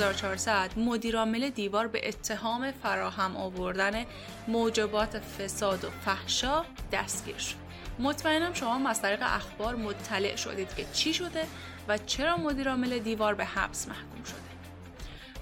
1400 0.00 0.78
مدیرعامل 0.78 1.50
دیوار 1.50 1.86
به 1.86 2.08
اتهام 2.08 2.70
فراهم 2.70 3.36
آوردن 3.36 4.04
موجبات 4.48 5.18
فساد 5.18 5.84
و 5.84 5.90
فحشا 5.90 6.64
دستگیر 6.92 7.38
شد. 7.38 7.54
مطمئنم 7.98 8.54
شما 8.54 8.88
از 8.88 9.02
طریق 9.02 9.22
اخبار 9.22 9.76
مطلع 9.76 10.36
شدید 10.36 10.74
که 10.74 10.84
چی 10.92 11.14
شده 11.14 11.46
و 11.88 11.98
چرا 11.98 12.36
مدیرعامل 12.36 12.98
دیوار 12.98 13.34
به 13.34 13.44
حبس 13.44 13.88
محکوم 13.88 14.24
شده. 14.24 14.38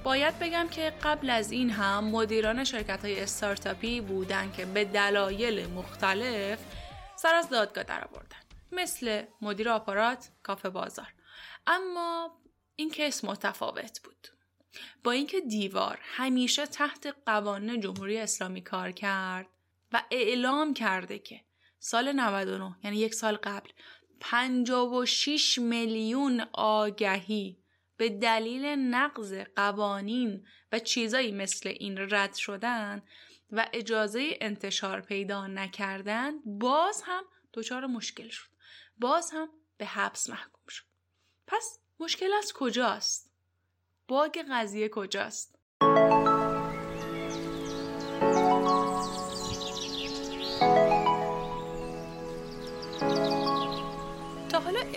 باید 0.05 0.39
بگم 0.39 0.69
که 0.69 0.93
قبل 1.03 1.31
از 1.31 1.53
این 1.53 1.71
هم 1.71 2.05
مدیران 2.05 2.65
شرکت 2.65 3.05
های 3.05 3.21
استارتاپی 3.21 4.01
بودن 4.01 4.53
که 4.53 4.65
به 4.65 4.85
دلایل 4.85 5.71
مختلف 5.71 6.59
سر 7.17 7.35
از 7.35 7.49
دادگاه 7.49 7.85
درآوردن 7.85 8.37
مثل 8.73 9.23
مدیر 9.41 9.69
آپارات 9.69 10.29
کافه 10.43 10.69
بازار 10.71 11.15
اما 11.67 12.31
این 12.77 12.91
کیس 12.91 13.25
متفاوت 13.25 14.01
بود 14.05 14.36
با 15.05 15.13
اینکه 15.13 15.41
دیوار 15.41 15.99
همیشه 16.03 16.67
تحت 16.67 17.15
قوانین 17.27 17.81
جمهوری 17.81 18.19
اسلامی 18.19 18.61
کار 18.61 18.91
کرد 18.91 19.47
و 19.93 20.03
اعلام 20.11 20.75
کرده 20.75 21.19
که 21.19 21.41
سال 21.79 22.13
99 22.13 22.77
یعنی 22.85 22.99
یک 22.99 23.15
سال 23.15 23.37
قبل 23.37 23.71
56 24.21 25.59
میلیون 25.59 26.47
آگهی 26.53 27.59
به 27.97 28.09
دلیل 28.09 28.65
نقض 28.67 29.35
قوانین 29.57 30.47
و 30.73 30.79
چیزایی 30.79 31.33
مثل 31.33 31.69
این 31.69 31.99
رد 31.99 32.35
شدن 32.35 33.03
و 33.51 33.67
اجازه 33.73 34.39
انتشار 34.41 35.01
پیدا 35.01 35.47
نکردن 35.47 36.33
باز 36.45 37.03
هم 37.07 37.25
دچار 37.53 37.87
مشکل 37.87 38.29
شد. 38.29 38.49
باز 38.99 39.31
هم 39.31 39.49
به 39.77 39.87
حبس 39.87 40.31
محکوم 40.31 40.69
شد. 40.69 40.85
پس 41.47 41.79
مشکل 42.01 42.33
از 42.33 42.53
کجاست؟ 42.53 43.26
باگ 44.09 44.39
قضیه 44.51 44.89
کجاست؟ 44.89 45.59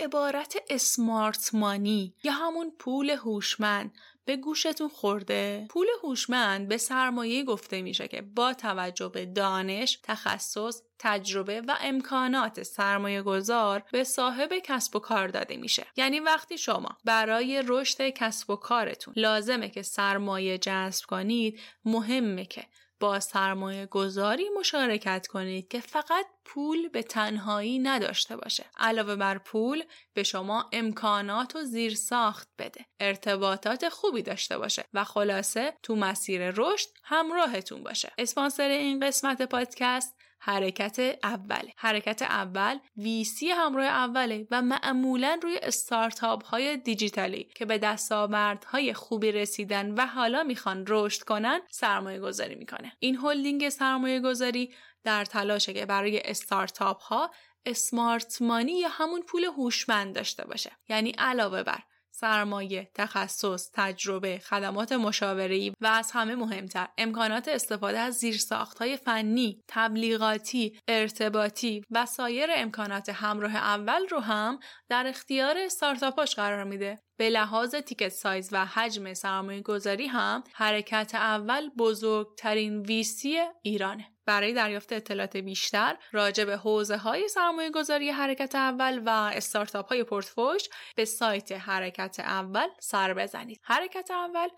عبارت 0.00 0.56
اسمارت 0.70 1.50
مانی 1.52 2.14
یا 2.22 2.32
همون 2.32 2.72
پول 2.78 3.10
هوشمند. 3.10 3.92
به 4.24 4.36
گوشتون 4.36 4.88
خورده. 4.88 5.66
پول 5.70 5.86
هوشمند 6.02 6.68
به 6.68 6.76
سرمایه 6.76 7.44
گفته 7.44 7.82
میشه 7.82 8.08
که 8.08 8.22
با 8.22 8.54
توجه 8.54 9.08
به 9.08 9.26
دانش 9.26 9.98
تخصص 10.02 10.82
تجربه 10.98 11.60
و 11.60 11.76
امکانات 11.80 12.62
سرمایه 12.62 13.22
گذار 13.22 13.82
به 13.92 14.04
صاحب 14.04 14.52
کسب 14.64 14.96
و 14.96 14.98
کار 14.98 15.28
داده 15.28 15.56
میشه. 15.56 15.86
یعنی 15.96 16.20
وقتی 16.20 16.58
شما 16.58 16.96
برای 17.04 17.62
رشد 17.66 18.08
کسب 18.08 18.50
و 18.50 18.56
کارتون 18.56 19.14
لازمه 19.16 19.68
که 19.68 19.82
سرمایه 19.82 20.58
جذب 20.58 21.04
کنید 21.06 21.60
مهمه 21.84 22.44
که 22.44 22.66
با 23.00 23.20
سرمایه 23.20 23.86
گذاری 23.86 24.48
مشارکت 24.58 25.26
کنید 25.26 25.68
که 25.68 25.80
فقط 25.80 26.26
پول 26.44 26.88
به 26.88 27.02
تنهایی 27.02 27.78
نداشته 27.78 28.36
باشه. 28.36 28.64
علاوه 28.76 29.16
بر 29.16 29.38
پول 29.38 29.82
به 30.14 30.22
شما 30.22 30.70
امکانات 30.72 31.56
و 31.56 31.62
زیر 31.62 31.94
ساخت 31.94 32.48
بده. 32.58 32.86
ارتباطات 33.00 33.88
خوبی 33.88 34.22
داشته 34.22 34.58
باشه 34.58 34.84
و 34.94 35.04
خلاصه 35.04 35.74
تو 35.82 35.96
مسیر 35.96 36.50
رشد 36.50 36.88
همراهتون 37.04 37.82
باشه. 37.82 38.12
اسپانسر 38.18 38.68
این 38.68 39.06
قسمت 39.06 39.42
پادکست 39.42 40.19
حرکت 40.40 41.18
اوله 41.22 41.72
حرکت 41.76 42.22
اول 42.22 42.78
ویسی 42.96 43.50
همراه 43.50 43.86
اوله 43.86 44.46
و 44.50 44.62
معمولا 44.62 45.38
روی 45.42 45.58
استارتاپ 45.62 46.44
های 46.44 46.76
دیجیتالی 46.76 47.44
که 47.54 47.66
به 47.66 47.78
دستاوردهای 47.78 48.94
خوبی 48.94 49.32
رسیدن 49.32 49.94
و 49.94 50.06
حالا 50.06 50.42
می‌خوان 50.42 50.84
رشد 50.88 51.22
کنن 51.22 51.60
سرمایه 51.70 52.20
گذاری 52.20 52.54
می‌کنه. 52.54 52.92
این 52.98 53.16
هلدینگ 53.16 53.68
سرمایه 53.68 54.20
گذاری 54.20 54.74
در 55.04 55.24
تلاشه 55.24 55.72
که 55.72 55.86
برای 55.86 56.20
استارتاپ 56.24 57.00
ها 57.00 57.30
اسمارت 57.66 58.42
مانی 58.42 58.72
یا 58.72 58.88
همون 58.88 59.22
پول 59.22 59.44
هوشمند 59.44 60.14
داشته 60.14 60.44
باشه. 60.46 60.70
یعنی 60.88 61.10
علاوه 61.18 61.62
بر 61.62 61.78
سرمایه، 62.12 62.90
تخصص، 62.94 63.70
تجربه، 63.74 64.38
خدمات 64.38 64.92
مشاوره‌ای 64.92 65.72
و 65.80 65.86
از 65.86 66.10
همه 66.10 66.34
مهمتر 66.34 66.88
امکانات 66.98 67.48
استفاده 67.48 67.98
از 67.98 68.14
زیرساختهای 68.14 68.96
فنی، 68.96 69.62
تبلیغاتی، 69.68 70.78
ارتباطی 70.88 71.84
و 71.90 72.06
سایر 72.06 72.50
امکانات 72.54 73.08
همراه 73.08 73.56
اول 73.56 74.06
رو 74.10 74.20
هم 74.20 74.58
در 74.88 75.06
اختیار 75.06 75.58
استارتاپاش 75.58 76.34
قرار 76.34 76.64
میده. 76.64 76.98
به 77.16 77.30
لحاظ 77.30 77.74
تیکت 77.74 78.08
سایز 78.08 78.48
و 78.52 78.66
حجم 78.66 79.14
سرمایه 79.14 79.60
گذاری 79.60 80.06
هم 80.06 80.44
حرکت 80.54 81.10
اول 81.14 81.70
بزرگترین 81.78 82.82
ویسی 82.82 83.38
ایرانه. 83.62 84.06
برای 84.30 84.52
دریافت 84.52 84.92
اطلاعات 84.92 85.36
بیشتر 85.36 85.96
راجع 86.12 86.44
به 86.44 86.56
حوزه 86.56 86.96
های 86.96 87.28
سرمایه 87.28 87.70
گذاری 87.70 88.10
حرکت 88.10 88.54
اول 88.54 89.02
و 89.06 89.10
استارتاپ 89.10 89.88
های 89.88 90.04
پورتفوش 90.04 90.62
به 90.96 91.04
سایت 91.04 91.52
حرکت 91.52 92.20
اول 92.20 92.68
سر 92.80 93.14
بزنید. 93.14 93.60
حرکت 93.62 94.10
اول 94.10 94.48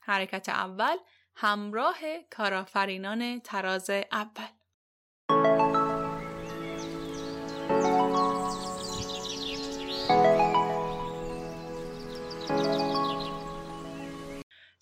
حرکت 0.00 0.48
اول 0.48 0.96
همراه 1.34 1.96
کارآفرینان 2.30 3.40
تراز 3.40 3.90
اول 3.90 4.59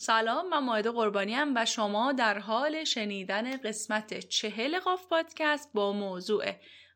سلام 0.09 0.49
من 0.49 0.59
ماهد 0.59 0.87
قربانی 0.87 1.35
هم 1.35 1.53
و 1.57 1.65
شما 1.65 2.13
در 2.13 2.39
حال 2.39 2.85
شنیدن 2.85 3.57
قسمت 3.57 4.19
چهل 4.19 4.81
قاف 4.81 5.07
پادکست 5.07 5.71
با 5.75 5.93
موضوع 5.93 6.53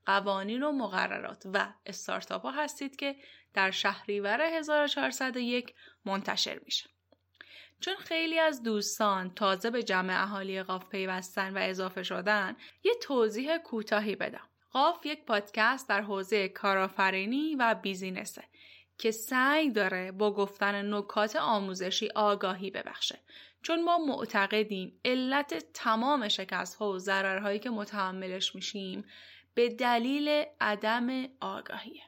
قوانین 0.06 0.62
و 0.62 0.72
مقررات 0.72 1.42
و 1.54 1.72
استارتاپ 1.86 2.42
ها 2.42 2.50
هستید 2.50 2.96
که 2.96 3.16
در 3.54 3.70
شهریور 3.70 4.40
1401 4.40 5.74
منتشر 6.04 6.60
میشه. 6.64 6.90
چون 7.80 7.94
خیلی 7.94 8.38
از 8.38 8.62
دوستان 8.62 9.34
تازه 9.34 9.70
به 9.70 9.82
جمع 9.82 10.22
اهالی 10.22 10.62
قاف 10.62 10.88
پیوستن 10.88 11.56
و 11.56 11.60
اضافه 11.62 12.02
شدن 12.02 12.56
یه 12.84 12.92
توضیح 13.02 13.58
کوتاهی 13.58 14.16
بدم. 14.16 14.48
قاف 14.70 15.06
یک 15.06 15.24
پادکست 15.24 15.88
در 15.88 16.00
حوزه 16.00 16.48
کارآفرینی 16.48 17.56
و 17.58 17.74
بیزینسه 17.74 18.44
که 19.02 19.10
سعی 19.10 19.70
داره 19.70 20.12
با 20.12 20.32
گفتن 20.34 20.94
نکات 20.94 21.36
آموزشی 21.36 22.08
آگاهی 22.14 22.70
ببخشه. 22.70 23.18
چون 23.62 23.84
ما 23.84 23.98
معتقدیم 23.98 25.00
علت 25.04 25.72
تمام 25.74 26.28
شکست 26.28 26.74
ها 26.74 26.92
و 26.92 26.98
ضررهایی 26.98 27.58
که 27.58 27.70
متحملش 27.70 28.54
میشیم 28.54 29.04
به 29.54 29.68
دلیل 29.68 30.44
عدم 30.60 31.28
آگاهیه. 31.40 32.02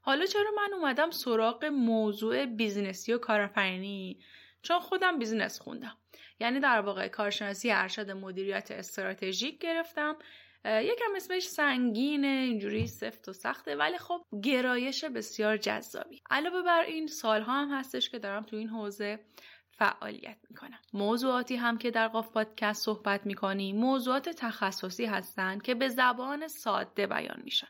حالا 0.00 0.26
چرا 0.26 0.50
من 0.56 0.74
اومدم 0.74 1.10
سراغ 1.10 1.64
موضوع 1.64 2.46
business 2.46 3.05
ی 3.05 3.12
و 3.12 3.18
کارآفرینی؟ 3.18 4.18
چون 4.62 4.78
خودم 4.78 5.18
business 5.18 5.60
خوندم. 5.60 5.96
یعنی 6.40 6.60
در 6.60 6.80
واقع 6.80 7.08
کارشناسی 7.08 7.70
ارشد 7.70 8.10
مدیریت 8.10 8.70
استراتژیک 8.70 9.58
گرفتم 9.58 10.16
یکم 10.64 11.14
اسمش 11.16 11.48
سنگینه 11.48 12.26
اینجوری 12.26 12.86
سفت 12.86 13.28
و 13.28 13.32
سخته 13.32 13.76
ولی 13.76 13.98
خب 13.98 14.26
گرایش 14.42 15.04
بسیار 15.04 15.56
جذابی. 15.56 16.22
علاوه 16.30 16.62
بر 16.62 16.80
این 16.80 17.06
سالها 17.06 17.62
هم 17.62 17.78
هستش 17.78 18.10
که 18.10 18.18
دارم 18.18 18.42
تو 18.42 18.56
این 18.56 18.68
حوزه 18.68 19.20
فعالیت 19.70 20.38
می‌کنم. 20.50 20.78
موضوعاتی 20.92 21.56
هم 21.56 21.78
که 21.78 21.90
در 21.90 22.08
قاف 22.08 22.32
پادکست 22.32 22.84
صحبت 22.84 23.26
می‌کنیم 23.26 23.76
موضوعات 23.76 24.28
تخصصی 24.28 25.04
هستند 25.04 25.62
که 25.62 25.74
به 25.74 25.88
زبان 25.88 26.48
ساده 26.48 27.06
بیان 27.06 27.40
میشن. 27.44 27.68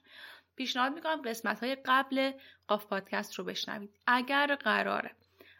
پیشنهاد 0.56 0.92
می‌کنم 0.92 1.22
قسمت 1.22 1.62
های 1.62 1.76
قبل 1.84 2.32
قاف 2.68 2.86
پادکست 2.86 3.34
رو 3.34 3.44
بشنوید. 3.44 3.90
اگر 4.06 4.54
قراره 4.54 5.10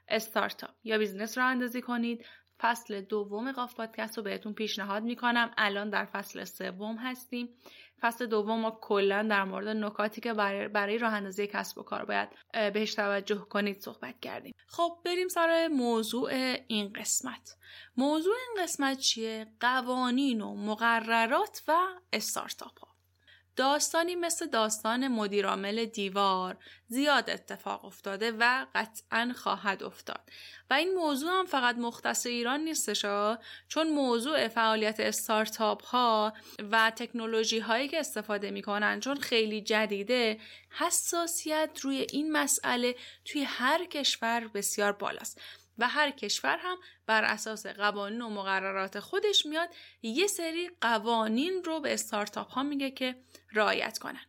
استارتاپ 0.09 0.71
یا 0.85 0.99
business 0.99 1.39
راه 1.39 1.47
اندازی 1.47 1.83
کنید 1.83 2.27
فصل 2.61 3.01
دوم 3.01 3.53
قاف 3.53 3.75
پادکست 3.75 4.19
رو 4.19 4.25
بهتون 4.25 4.53
پیشنهاد 4.53 5.03
می‌کنم. 5.03 5.51
الان 5.59 5.91
در 5.91 6.05
فصل 6.05 6.45
سوم 6.45 6.97
هستیم. 6.97 7.49
فصل 8.01 8.27
دوم 8.27 8.61
ما 8.61 8.79
کلا 8.81 9.27
در 9.31 9.45
مورد 9.45 9.69
نکاتی 9.69 10.21
که 10.21 10.35
برای, 10.35 10.69
برای 10.69 10.99
راه 10.99 11.15
اندازی 11.15 11.47
کسب 11.47 11.79
و 11.79 11.83
کار 11.83 12.05
باید 12.05 12.29
بهش 12.53 12.95
توجه 12.95 13.39
کنید 13.39 13.81
صحبت 13.81 14.21
کردیم. 14.21 14.55
خب 14.67 14.99
بریم 15.05 15.29
سر 15.29 15.69
موضوع 15.69 16.31
این 16.69 16.93
قسمت. 16.93 17.57
موضوع 17.97 18.35
این 18.35 18.65
قسمت 18.65 18.99
چیه؟ 18.99 19.47
قوانین 19.61 20.41
و 20.41 20.55
مقررات 20.55 21.63
و 21.69 21.79
استارتاپ 22.13 22.79
ها. 22.81 22.90
داستانی 23.61 24.17
مثل 24.17 24.47
داستان 24.47 25.09
مدیرعامل 25.09 25.85
دیوار 25.85 26.57
زیاد 26.89 27.31
اتفاق 27.31 27.85
افتاده 27.85 28.33
و 28.33 28.67
قطعا 28.75 29.33
خواهد 29.37 29.83
افتاد. 29.83 30.21
و 30.71 30.75
این 30.75 30.95
موضوع 30.95 31.31
هم 31.31 31.47
فقط 31.47 31.77
مختص 31.77 32.27
ایران 32.27 32.61
نیستش 32.61 33.05
چون 33.69 33.91
موضوع 33.91 34.49
فعالیت 34.49 35.01
استارتاپ 35.01 35.85
ها 35.85 36.33
و 36.73 36.93
تکنولوژی 36.97 37.59
هایی 37.59 37.89
که 37.89 38.01
استفاده 38.01 38.51
می‌کنن 38.51 39.01
چون 39.01 39.17
خیلی 39.17 39.61
جدیده 39.61 40.41
حساسیت 40.71 41.71
روی 41.83 42.07
این 42.13 42.33
مسئله 42.33 42.95
توی 43.25 43.43
هر 43.43 43.85
کشور 43.85 44.49
بسیار 44.55 44.93
بالاست. 44.93 45.41
و 45.81 45.89
هر 45.89 46.11
کشور 46.11 46.59
هم 46.61 46.77
بر 47.07 47.25
اساس 47.25 47.67
قوانین 47.67 48.23
و 48.23 48.29
مقررات 48.29 49.01
خودش 49.01 49.47
میاد 49.47 49.69
یه 50.03 50.27
سری 50.27 50.71
قوانین 50.81 51.65
رو 51.65 51.81
به 51.81 51.95
استارتاپ 51.95 52.51
ها 52.51 52.63
میگه 52.63 52.91
که 52.91 53.17
رعایت 53.53 53.99
کنن. 53.99 54.27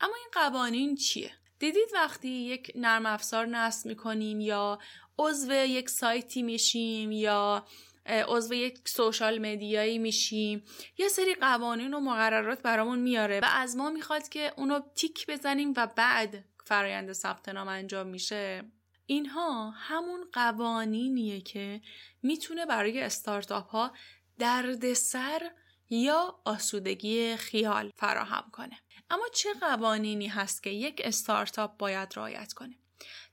اما 0.00 0.14
این 0.14 0.28
قوانین 0.32 0.96
چیه؟ 0.96 1.32
دیدید 1.58 1.88
وقتی 1.94 2.28
یک 2.28 2.72
نرم 2.74 3.06
افزار 3.06 3.46
نصب 3.46 3.86
می‌کنیم 3.86 4.40
یا 4.40 4.78
عضو 5.18 5.52
یک 5.52 5.90
سایتی 5.90 6.42
میشیم 6.42 7.12
یا 7.12 7.66
عضو 8.06 8.54
یک 8.54 8.88
سوشال 8.88 9.38
مدیایی 9.38 9.98
میشیم 9.98 10.64
یه 10.98 11.08
سری 11.08 11.34
قوانین 11.34 11.94
و 11.94 12.00
مقررات 12.00 12.62
برامون 12.62 12.98
میاره 12.98 13.40
و 13.40 13.46
از 13.50 13.76
ما 13.76 13.90
می‌خواد 13.90 14.28
که 14.28 14.52
اونو 14.56 14.80
تیک 14.94 15.26
بزنیم 15.26 15.72
و 15.76 15.86
بعد 15.96 16.44
فرایند 16.64 17.12
ثبت 17.12 17.48
نام 17.48 17.68
انجام 17.68 18.06
میشه. 18.06 18.64
اینها 19.06 19.70
همون 19.70 20.24
قوانینیه 20.32 21.40
که 21.40 21.80
می‌تونه 22.22 22.66
برای 22.66 23.02
استارتاپ 23.02 23.68
ها 23.68 23.92
دردسر 24.38 25.50
یا 25.90 26.40
آسودگی 26.44 27.36
خیال 27.36 27.90
فراهم 27.96 28.50
کنه. 28.52 28.78
اما 29.10 29.24
چه 29.34 29.48
قوانینی 29.60 30.26
هست 30.26 30.62
که 30.62 30.70
یک 30.70 31.02
استارتاپ 31.04 31.76
باید 31.76 32.12
رعایت 32.16 32.52
کنه؟ 32.52 32.74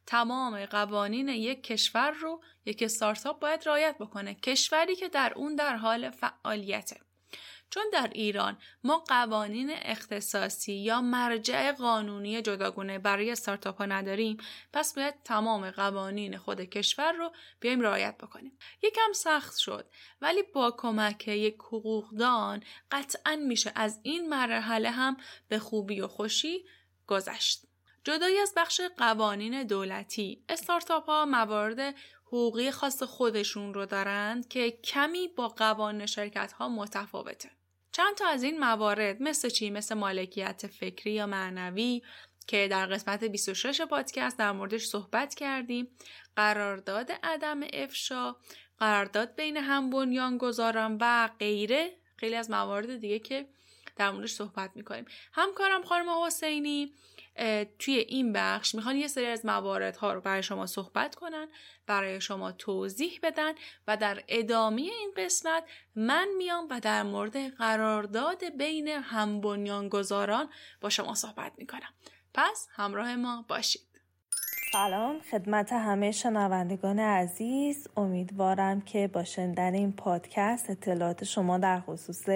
تمام 0.05 0.65
قوانین 0.65 1.29
یک 1.29 1.63
کشور 1.63 2.11
رو 2.11 2.43
یک 2.65 2.83
استارتاپ 2.83 3.39
باید 3.39 3.67
رعایت 3.67 3.95
بکنه. 3.99 4.33
کشوری 4.33 4.95
که 4.95 5.09
در 5.09 5.33
اون 5.35 5.55
در 5.55 5.75
حال 5.75 6.09
فعالیته. 6.09 7.01
چون 7.69 7.83
در 7.93 8.09
ایران 8.13 8.57
ما 8.83 8.97
قوانین 8.97 9.71
اختصاصی 9.71 10.73
یا 10.73 11.01
مرجع 11.01 11.71
قانونی 11.71 12.41
جداگونه 12.41 12.99
برای 12.99 13.31
استارتاپ 13.31 13.77
ها 13.77 13.85
نداریم 13.85 14.37
پس 14.73 14.93
باید 14.95 15.13
تمام 15.23 15.71
قوانین 15.71 16.37
خود 16.37 16.61
کشور 16.61 17.11
رو 17.11 17.31
بیایم 17.59 17.81
رعایت 17.81 18.17
بکنیم. 18.17 18.57
یکم 18.83 19.13
سخت 19.13 19.57
شد 19.57 19.89
ولی 20.21 20.43
با 20.43 20.71
کمک 20.77 21.27
یک 21.27 21.55
حقوقدان 21.55 22.63
قطعا 22.91 23.35
میشه 23.35 23.71
از 23.75 23.99
این 24.03 24.29
مرحله 24.29 24.91
هم 24.91 25.17
به 25.47 25.59
خوبی 25.59 26.01
و 26.01 26.07
خوشی 26.07 26.65
گذشت. 27.07 27.65
جدایی 28.03 28.39
از 28.39 28.53
بخش 28.57 28.81
قوانین 28.97 29.63
دولتی 29.63 30.43
استارتاپ 30.49 31.05
ها 31.05 31.25
موارد 31.25 31.95
حقوقی 32.25 32.71
خاص 32.71 33.03
خودشون 33.03 33.73
رو 33.73 33.85
دارند 33.85 34.47
که 34.47 34.71
کمی 34.71 35.27
با 35.27 35.47
قوانین 35.47 36.05
شرکت 36.05 36.51
ها 36.51 36.69
متفاوته. 36.69 37.58
چند 37.91 38.15
تا 38.15 38.27
از 38.27 38.43
این 38.43 38.59
موارد 38.59 39.21
مثل 39.21 39.49
چی؟ 39.49 39.69
مثل 39.69 39.95
مالکیت 39.95 40.67
فکری 40.67 41.11
یا 41.11 41.25
معنوی 41.25 42.01
که 42.47 42.67
در 42.67 42.85
قسمت 42.85 43.23
26 43.23 43.81
پادکست 43.81 44.39
در 44.39 44.51
موردش 44.51 44.85
صحبت 44.85 45.35
کردیم. 45.35 45.87
قرارداد 46.35 47.11
عدم 47.23 47.59
افشا 47.73 48.35
قرارداد 48.79 49.35
بین 49.35 49.57
هم 49.57 49.89
بنیانگذاران 49.89 50.97
و 51.01 51.29
غیره. 51.39 51.91
خیلی 52.15 52.35
از 52.35 52.49
موارد 52.51 52.97
دیگه 52.97 53.19
که 53.19 53.47
در 53.95 54.11
موردش 54.11 54.31
صحبت 54.31 54.71
می‌کنیم. 54.75 55.05
همکارم 55.33 55.83
خانم 55.83 56.09
حسینی 56.09 56.93
توی 57.79 57.95
این 57.95 58.33
بخش 58.33 58.75
می‌خوان 58.75 58.95
یه 58.95 59.07
سری 59.07 59.25
از 59.25 59.45
مواردها 59.45 60.13
رو 60.13 60.21
برای 60.21 60.43
شما 60.43 60.65
صحبت 60.65 61.15
کنن 61.15 61.47
برای 61.87 62.21
شما 62.21 62.51
توضیح 62.51 63.19
بدن 63.23 63.53
و 63.87 63.97
در 63.97 64.23
ادامه 64.27 64.81
این 64.81 65.13
قسمت 65.17 65.63
من 65.95 66.27
میام 66.37 66.67
و 66.69 66.79
در 66.79 67.03
مورد 67.03 67.47
قرارداد 67.55 68.57
بین 68.57 68.87
هم 68.87 69.41
گذاران 69.89 70.49
با 70.81 70.89
شما 70.89 71.15
صحبت 71.15 71.51
می‌کنم. 71.57 71.93
پس 72.33 72.67
همراه 72.71 73.15
ما 73.15 73.45
باشید. 73.47 73.81
سلام 74.71 75.19
خدمت 75.31 75.73
همه 75.73 76.11
شنوندگان 76.11 76.99
عزیز. 76.99 77.87
امیدوارم 77.97 78.81
که 78.81 79.07
با 79.07 79.23
شنیدن 79.23 79.73
این 79.73 79.91
پادکست 79.91 80.69
اطلاعات 80.69 81.23
شما 81.23 81.57
در 81.57 81.81
خصوص 81.81 82.29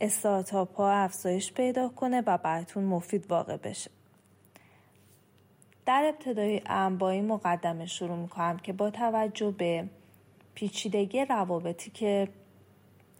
استارتاپ 0.00 0.76
ها 0.76 0.92
افزایش 0.92 1.52
پیدا 1.52 1.88
کنه 1.88 2.22
و 2.26 2.38
براتون 2.38 2.84
مفید 2.84 3.30
واقع 3.30 3.56
بشه. 3.56 3.90
در 5.86 6.12
ابتدای 6.14 6.60
با 6.98 7.10
این 7.10 7.26
مقدمه 7.26 7.86
شروع 7.86 8.16
می‌کنم 8.16 8.56
که 8.56 8.72
با 8.72 8.90
توجه 8.90 9.50
به 9.50 9.88
پیچیدگی 10.54 11.24
روابطی 11.24 11.90
که 11.90 12.28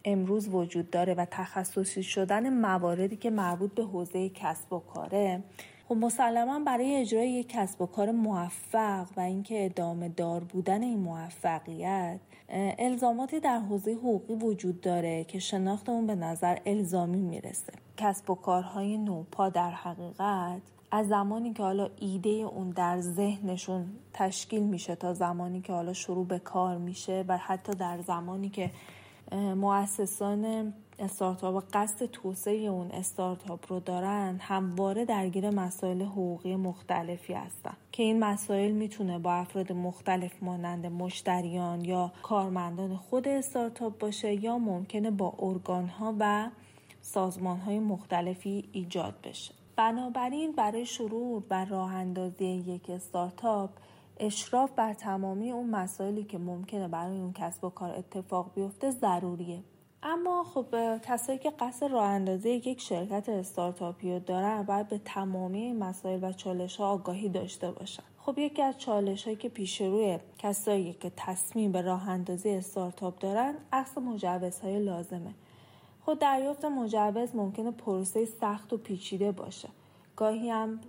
امروز 0.05 0.49
وجود 0.49 0.91
داره 0.91 1.15
و 1.15 1.27
تخصصی 1.31 2.03
شدن 2.03 2.61
مواردی 2.61 3.17
که 3.17 3.31
مربوط 3.31 3.75
به 3.75 3.85
حوزه 3.85 4.29
کسب 4.29 4.73
و 4.73 4.79
کاره 4.79 5.43
خب 5.89 5.97
مسلما 5.97 6.61
برای 6.61 6.97
اجرای 6.97 7.31
یک 7.31 7.49
کسب 7.49 7.83
و 7.83 7.87
کار 7.87 8.11
موفق 8.11 9.07
و 9.17 9.21
اینکه 9.21 9.65
ادامه 9.65 10.09
دار 10.09 10.45
بودن 10.45 10.83
این 10.83 10.99
موفقیت 10.99 12.21
الزاماتی 12.79 13.41
در 13.41 13.59
حوزه 13.59 13.93
حقوقی 13.93 14.35
وجود 14.35 14.81
داره 14.81 15.25
که 15.25 15.39
شناخت 15.39 15.89
اون 15.89 16.07
به 16.07 16.15
نظر 16.15 16.59
الزامی 16.67 17.21
می‌رسه. 17.21 17.73
کسب 17.97 18.31
و 18.31 18.35
کارهای 18.35 18.99
نوپا 18.99 19.49
در 19.49 19.71
حقیقت 19.71 20.63
از 20.91 21.09
زمانی 21.09 21.53
که 21.53 21.63
حالا 21.63 21.91
ایده 22.01 22.31
اون 22.31 22.71
در 22.71 23.01
ذهنشون 23.01 23.87
تشکیل 24.13 24.63
میشه 24.63 24.95
تا 24.95 25.15
زمانی 25.15 25.61
که 25.61 25.73
حالا 25.73 25.93
شروع 25.93 26.27
به 26.27 26.39
کار 26.39 26.79
میشه 26.79 27.25
و 27.29 27.39
حتی 27.39 27.73
در 27.73 28.01
زمانی 28.03 28.49
که 28.49 28.71
مؤسسان 29.57 30.73
استارتاپ 30.99 31.65
قصد 31.73 32.07
توسعه 32.07 32.57
اون 32.57 32.91
استارتاپ 32.91 33.73
رو 33.73 33.81
دارن 33.81 34.39
همواره 34.41 35.05
درگیر 35.05 35.51
مسائل 35.51 36.03
حقوقی 36.03 36.57
مختلفی 36.57 37.33
هستن 37.33 37.75
که 37.93 38.03
این 38.03 38.19
مسائل 38.19 38.73
می‌تونه 38.73 39.19
با 39.19 39.33
افراد 39.33 39.73
مختلف 39.73 40.43
مانند 40.43 40.87
مشتریان 40.87 41.85
یا 41.85 42.13
کارمندان 42.23 42.97
خود 42.97 43.29
استارتاپ 43.29 43.99
باشه 43.99 44.45
یا 44.45 44.59
ممکنه 44.59 45.11
با 45.11 45.35
ارگان 45.39 45.89
ها 45.89 46.15
و 46.19 46.49
سازمان 47.01 47.59
های 47.59 47.79
مختلفی 47.79 48.69
ایجاد 48.73 49.15
بشه. 49.25 49.55
بنابراین 49.77 50.53
برای 50.53 50.87
شروع 50.87 51.43
و 51.51 51.65
راه 51.65 51.95
اندازی 51.95 52.45
یک 52.45 52.91
استارتاپ 52.91 53.71
اشراف 54.21 54.71
بر 54.71 54.95
تمامی 54.95 55.53
اون 55.53 55.71
مسائلی 55.71 56.25
که 56.25 56.39
ممکنه 56.39 56.89
برای 56.89 57.21
اون 57.21 57.33
کسب 57.33 57.65
و 57.65 57.71
کار 57.71 57.91
اتفاق 57.91 58.55
بیفته 58.55 58.91
ضروریه. 58.91 59.63
اما 60.03 60.45
خب 60.45 60.67
کسایی 60.99 61.39
که 61.39 61.51
قصد 61.51 61.87
راه 61.87 62.09
اندازی 62.09 62.51
یک 62.51 62.81
شرکت 62.81 63.29
استارتاپی 63.29 64.13
رو 64.13 64.19
دارن 64.19 64.63
باید 64.63 64.89
به 64.89 65.01
تمامی 65.05 65.73
مسائل 65.73 66.25
و 66.25 66.33
چالش 66.33 66.77
ها 66.77 66.89
آگاهی 66.89 67.29
داشته 67.29 67.71
باشن. 67.71 68.03
خب 68.19 68.39
یکی 68.39 68.63
از 68.63 68.79
چالش 68.79 69.25
هایی 69.25 69.37
که 69.37 69.49
پیش 69.49 69.81
روی 69.81 70.19
کسایی 70.39 70.93
که 70.93 71.13
تصمیم 71.17 71.73
به 71.73 71.81
راه 71.81 72.09
اندازی 72.09 72.51
استارتاپ 72.51 73.19
دارن 73.19 73.55
اخذ 73.73 73.99
مجوزهای 73.99 74.79
لازمه. 74.79 75.35
خود 76.07 76.19
دریافت 76.19 76.65
مجوز 76.65 77.37
ممکنه 77.37 77.71
پروسه 77.71 78.25
سخت 78.25 78.73
و 78.73 78.77
پیچیده 78.77 79.33
باشه. 79.33 79.69
گاهی 80.17 80.51
هم 80.51 80.81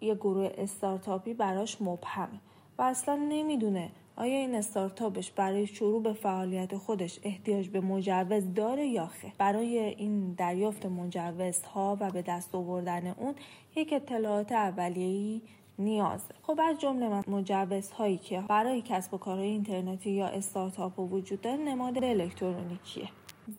یه 0.00 0.14
گروه 0.14 0.50
استارتاپی 0.58 1.34
براش 1.34 1.82
مبهمه 1.82 2.40
و 2.78 2.82
اصلا 2.82 3.16
نمی‌دونه 3.16 3.90
آیا 4.16 4.38
این 4.38 4.54
استارتاپش 4.54 5.30
برای 5.30 5.66
شروع 5.66 6.02
به 6.02 6.12
فعالیت 6.12 6.76
خودش 6.76 7.20
احتیاج 7.22 7.68
به 7.68 7.80
مجوز 7.80 8.54
داره 8.54 8.86
یا 8.86 9.06
خیر. 9.06 9.32
برای 9.38 9.78
این 9.78 10.32
دریافت 10.32 10.86
مجوزها 10.86 11.96
و 12.00 12.10
به 12.10 12.22
دست 12.22 12.54
آوردن 12.54 13.06
اون 13.06 13.34
یک 13.76 13.92
اطلاعات 13.92 14.52
اولیه‌ای 14.52 15.40
نیازه. 15.78 16.34
خب 16.42 16.60
از 16.68 16.78
جمله 16.78 17.30
مجوزهایی 17.30 18.18
که 18.18 18.44
برای 18.48 18.82
کسب 18.82 19.14
و 19.14 19.18
کارهای 19.18 19.48
اینترنتی 19.48 20.10
یا 20.10 20.26
استارتاپ 20.26 20.98
وجود 20.98 21.40
داره 21.40 21.56
نماد 21.56 22.04
الکترونیکیه. 22.04 23.08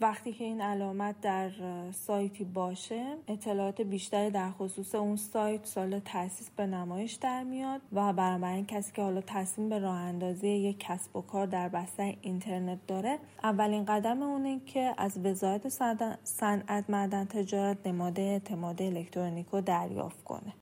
وقتی 0.01 0.33
که 0.33 0.43
این 0.43 0.61
علامت 0.61 1.21
در 1.21 1.51
سایتی 1.91 2.43
باشه 2.43 3.15
اطلاعات 3.27 3.81
بیشتری 3.81 4.29
در 4.29 4.51
خصوص 4.51 4.95
اون 4.95 5.15
سایت 5.15 5.65
سال 5.65 5.99
تاسیس 5.99 6.49
به 6.49 6.65
نمایش 6.65 7.13
در 7.13 7.43
میاد 7.43 7.81
و 7.93 8.13
بنابراین 8.13 8.65
کسی 8.65 8.91
که 8.91 9.01
حالا 9.01 9.21
تصمیم 9.21 9.69
به 9.69 9.79
راه 9.79 9.95
اندازی 9.95 10.47
یک 10.47 10.79
کسب 10.79 11.15
و 11.15 11.21
کار 11.21 11.45
در 11.45 11.69
بستر 11.69 12.15
اینترنت 12.21 12.79
داره 12.87 13.19
اولین 13.43 13.85
قدم 13.85 14.23
اونه 14.23 14.59
که 14.65 14.93
از 14.97 15.17
وزارت 15.25 15.69
صنعت 16.23 16.89
معدن 16.89 17.25
تجارت 17.25 17.87
نماد 17.87 18.19
اعتماد 18.19 18.81
الکترونیک 18.81 19.47
رو 19.51 19.61
دریافت 19.61 20.23
کنه. 20.23 20.53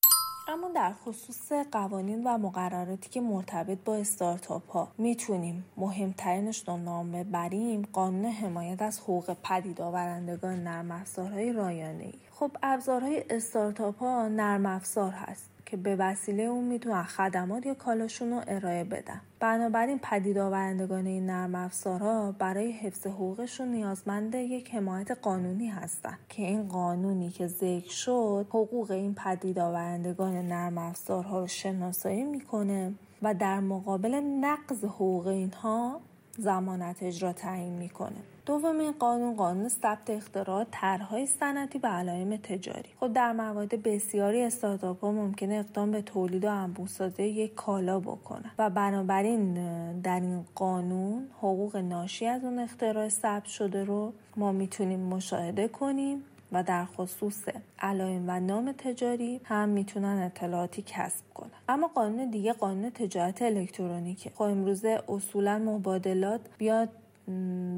اما 0.47 0.69
در 0.75 0.93
خصوص 0.93 1.51
قوانین 1.51 2.23
و 2.23 2.37
مقرراتی 2.37 3.09
که 3.09 3.21
مرتبط 3.21 3.77
با 3.85 3.95
استارتاپ 3.95 4.71
ها 4.71 4.87
می‌تونیم 4.97 5.65
مهمترینش 5.77 6.67
رو 6.67 6.77
نام 6.77 7.11
ببریم 7.11 7.87
قانون 7.93 8.25
حمایت 8.25 8.81
از 8.81 8.99
حقوق 8.99 9.37
پدید 9.43 9.81
آورندگان 9.81 10.63
نرم 10.63 10.91
افزارهای 10.91 11.53
رایانه 11.53 12.03
ای 12.03 12.13
خب 12.31 12.51
ابزارهای 12.63 13.23
استارتاپ 13.29 13.99
ها 13.99 14.27
نرم 14.27 14.65
افزار 14.65 15.11
هست. 15.11 15.50
که 15.71 15.77
به 15.77 15.95
وسیله 15.95 16.43
اون 16.43 16.63
می‌تونن 16.63 17.03
خدمات 17.03 17.65
یا 17.65 17.73
کالاشون 17.73 18.31
رو 18.31 18.41
ارائه 18.47 18.83
بدن. 18.83 19.21
بنابراین 19.39 19.99
پدید 19.99 20.37
آورندگان 20.37 21.05
این 21.05 21.25
نرم 21.25 21.55
افزارها 21.55 22.31
برای 22.31 22.71
حفظ 22.71 23.07
حقوقشون 23.07 23.67
نیازمند 23.67 24.35
یک 24.35 24.75
حمایت 24.75 25.11
قانونی 25.11 25.67
هستند 25.67 26.19
که 26.29 26.43
این 26.43 26.67
قانونی 26.67 27.29
که 27.29 27.47
ذکر 27.47 27.91
شد 27.91 28.45
حقوق 28.49 28.91
این 28.91 29.15
پدید 29.15 29.59
آورندگان 29.59 30.33
نرم 30.33 30.77
افزارها 30.77 31.39
رو 31.39 31.47
شناسایی 31.47 32.23
می‌کنه 32.23 32.93
و 33.21 33.33
در 33.33 33.59
مقابل 33.59 34.15
نقض 34.15 34.83
حقوق 34.85 35.27
اینها 35.27 35.99
زمانت 36.41 37.03
اجرا 37.03 37.33
تعیین 37.33 37.73
می‌کنه. 37.73 38.17
دومین 38.45 38.91
قانون 38.91 39.35
قانون 39.35 39.69
ثبت 39.69 40.09
اختراعات 40.09 40.67
طرحهای 40.71 41.25
صنعتی 41.25 41.79
و 41.79 41.87
علائم 41.87 42.37
تجاری. 42.37 42.89
خب 42.99 43.13
در 43.13 43.31
موارد 43.31 43.83
بسیاری 43.83 44.43
استارتاپ 44.43 45.01
ها 45.01 45.11
ممکنه 45.11 45.55
اقدام 45.55 45.91
به 45.91 46.01
تولید 46.01 46.45
و 46.45 46.49
انبوهسازی 46.49 47.23
یک 47.23 47.55
کالا 47.55 47.99
بکنه 47.99 48.51
و 48.59 48.69
بنابراین 48.69 49.53
در 50.01 50.19
این 50.19 50.45
قانون 50.55 51.27
حقوق 51.37 51.75
ناشی 51.77 52.25
از 52.25 52.43
اون 52.43 52.59
اختراع 52.59 53.09
ثبت 53.09 53.45
شده 53.45 53.83
رو 53.83 54.13
ما 54.35 54.51
می‌تونیم 54.51 54.99
مشاهده 54.99 55.67
کنیم. 55.67 56.23
و 56.51 56.63
در 56.63 56.85
خصوص 56.85 57.43
علائم 57.79 58.23
و 58.27 58.39
نام 58.39 58.71
تجاری 58.77 59.41
هم 59.43 59.69
می‌تونن 59.69 60.17
اطلاعاتی 60.23 60.81
کسب 60.81 61.25
کنن. 61.33 61.51
اما 61.69 61.87
قانون 61.87 62.29
دیگه 62.29 62.53
قانون 62.53 62.89
تجارت 62.89 63.41
الکترونیکه. 63.41 64.29
خب 64.29 64.41
امروزه 64.41 65.03
اصولا 65.09 65.59
مبادلات 65.59 66.41
بیاد 66.57 66.89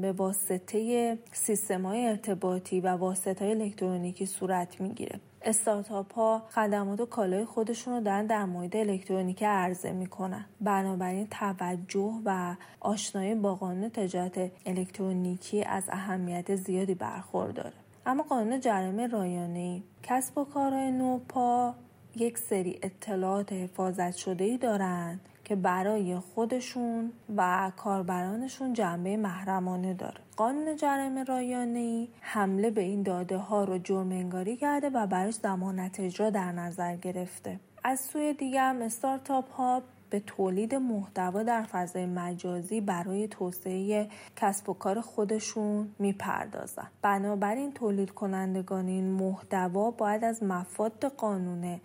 به 0.00 0.12
واسطه 0.16 1.18
سیستم 1.32 1.86
های 1.86 2.06
ارتباطی 2.06 2.80
و 2.80 2.88
واسطه 2.88 3.44
های 3.44 3.62
الکترونیکی 3.62 4.26
صورت 4.26 4.80
می‌گیره. 4.80 5.20
استارتاپ 5.42 6.14
ها 6.14 6.42
خدمات 6.50 7.00
و 7.00 7.06
کالای 7.06 7.44
خودشون 7.44 7.94
رو 7.94 8.00
دارن 8.00 8.26
در 8.26 8.44
مورد 8.44 8.76
الکترونیک 8.76 9.42
عرضه 9.42 9.92
می‌کنن. 9.92 10.44
بنابراین 10.60 11.26
توجه 11.30 12.20
و 12.24 12.54
آشنایی 12.80 13.34
با 13.34 13.54
قانون 13.54 13.88
تجارت 13.88 14.50
الکترونیکی 14.66 15.64
از 15.64 15.84
اهمیت 15.88 16.56
زیادی 16.56 16.94
برخورداره. 16.94 17.83
اما 18.06 18.22
قانون 18.22 18.60
جرم 18.60 19.00
رایانه 19.00 19.82
کسب 20.02 20.38
و 20.38 20.44
کارهای 20.44 20.90
نوپا 20.90 21.74
یک 22.16 22.38
سری 22.38 22.78
اطلاعات 22.82 23.52
حفاظت 23.52 24.16
شده 24.16 24.44
ای 24.44 24.58
دارند 24.58 25.20
که 25.44 25.56
برای 25.56 26.18
خودشون 26.18 27.12
و 27.36 27.72
کاربرانشون 27.76 28.72
جنبه 28.72 29.16
محرمانه 29.16 29.94
داره. 29.94 30.20
قانون 30.36 30.76
جرم 30.76 31.18
رایانه 31.18 31.78
ای 31.78 32.08
حمله 32.20 32.70
به 32.70 32.80
این 32.80 33.02
داده 33.02 33.36
ها 33.36 33.64
رو 33.64 33.78
جرم 33.78 34.12
انگاری 34.12 34.56
کرده 34.56 34.90
و 34.90 35.06
براش 35.06 35.34
زمانت 35.34 36.00
اجرا 36.00 36.30
در 36.30 36.52
نظر 36.52 36.96
گرفته. 36.96 37.60
از 37.84 38.00
سوی 38.00 38.34
دیگه 38.34 38.60
هم 38.60 38.82
استارتاپ 38.82 39.50
ها 39.50 39.82
به 40.10 40.20
تولید 40.20 40.74
محتوا 40.74 41.42
در 41.42 41.62
فضای 41.62 42.06
مجازی 42.06 42.80
برای 42.80 43.28
توسعه 43.28 44.08
کسب 44.36 44.68
و 44.68 44.72
کار 44.74 45.00
خودشون 45.00 45.94
می‌پردازن. 45.98 46.86
بنابراین 47.02 47.72
تولید 47.72 48.10
کنندگان 48.10 48.86
این 48.86 49.10
محتوا 49.10 49.90
باید 49.90 50.24
از 50.24 50.42
مفاد 50.42 51.04
قانون 51.04 51.80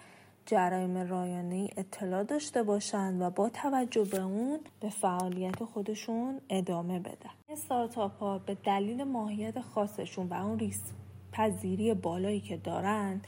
جرایم 0.46 0.98
رایانه 0.98 1.70
اطلاع 1.78 2.24
داشته 2.24 2.64
باشند 2.64 3.22
و 3.22 3.30
با 3.30 3.50
توجه 3.50 4.04
به 4.04 4.22
اون 4.22 4.60
به 4.80 4.90
فعالیت 4.90 5.64
خودشون 5.64 6.40
ادامه 6.50 7.00
بدن. 7.00 7.30
استارتاپ 7.50 8.18
ها 8.18 8.40
به 8.40 8.58
دلیل 8.66 9.04
ماهیت 9.04 9.62
خاصشون 9.62 10.28
و 10.28 10.34
اون 10.34 10.60
ریسک 10.60 10.86
پذیری 11.32 11.94
بالایی 11.94 12.40
که 12.40 12.58
دارند 12.58 13.28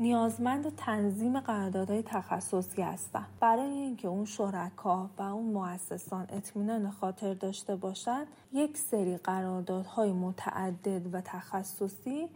نیازمند 0.00 0.76
تنظیم 0.76 1.40
قراردادهای 1.40 2.02
تخصصی 2.02 2.82
هستند 2.82 3.26
برای 3.40 3.70
اینکه 3.70 4.08
اون 4.08 4.24
شرکا 4.24 5.10
و 5.18 5.22
اون 5.22 5.52
مؤسسان 5.52 6.26
اطمینان 6.28 6.90
خاطر 6.90 7.34
داشته 7.34 7.76
باشند 7.76 8.26
یک 8.52 8.78
سری 8.78 9.16
قراردادهای 9.16 10.12
متعدد 10.12 11.14
و 11.14 11.20
تخصصی 11.20 12.28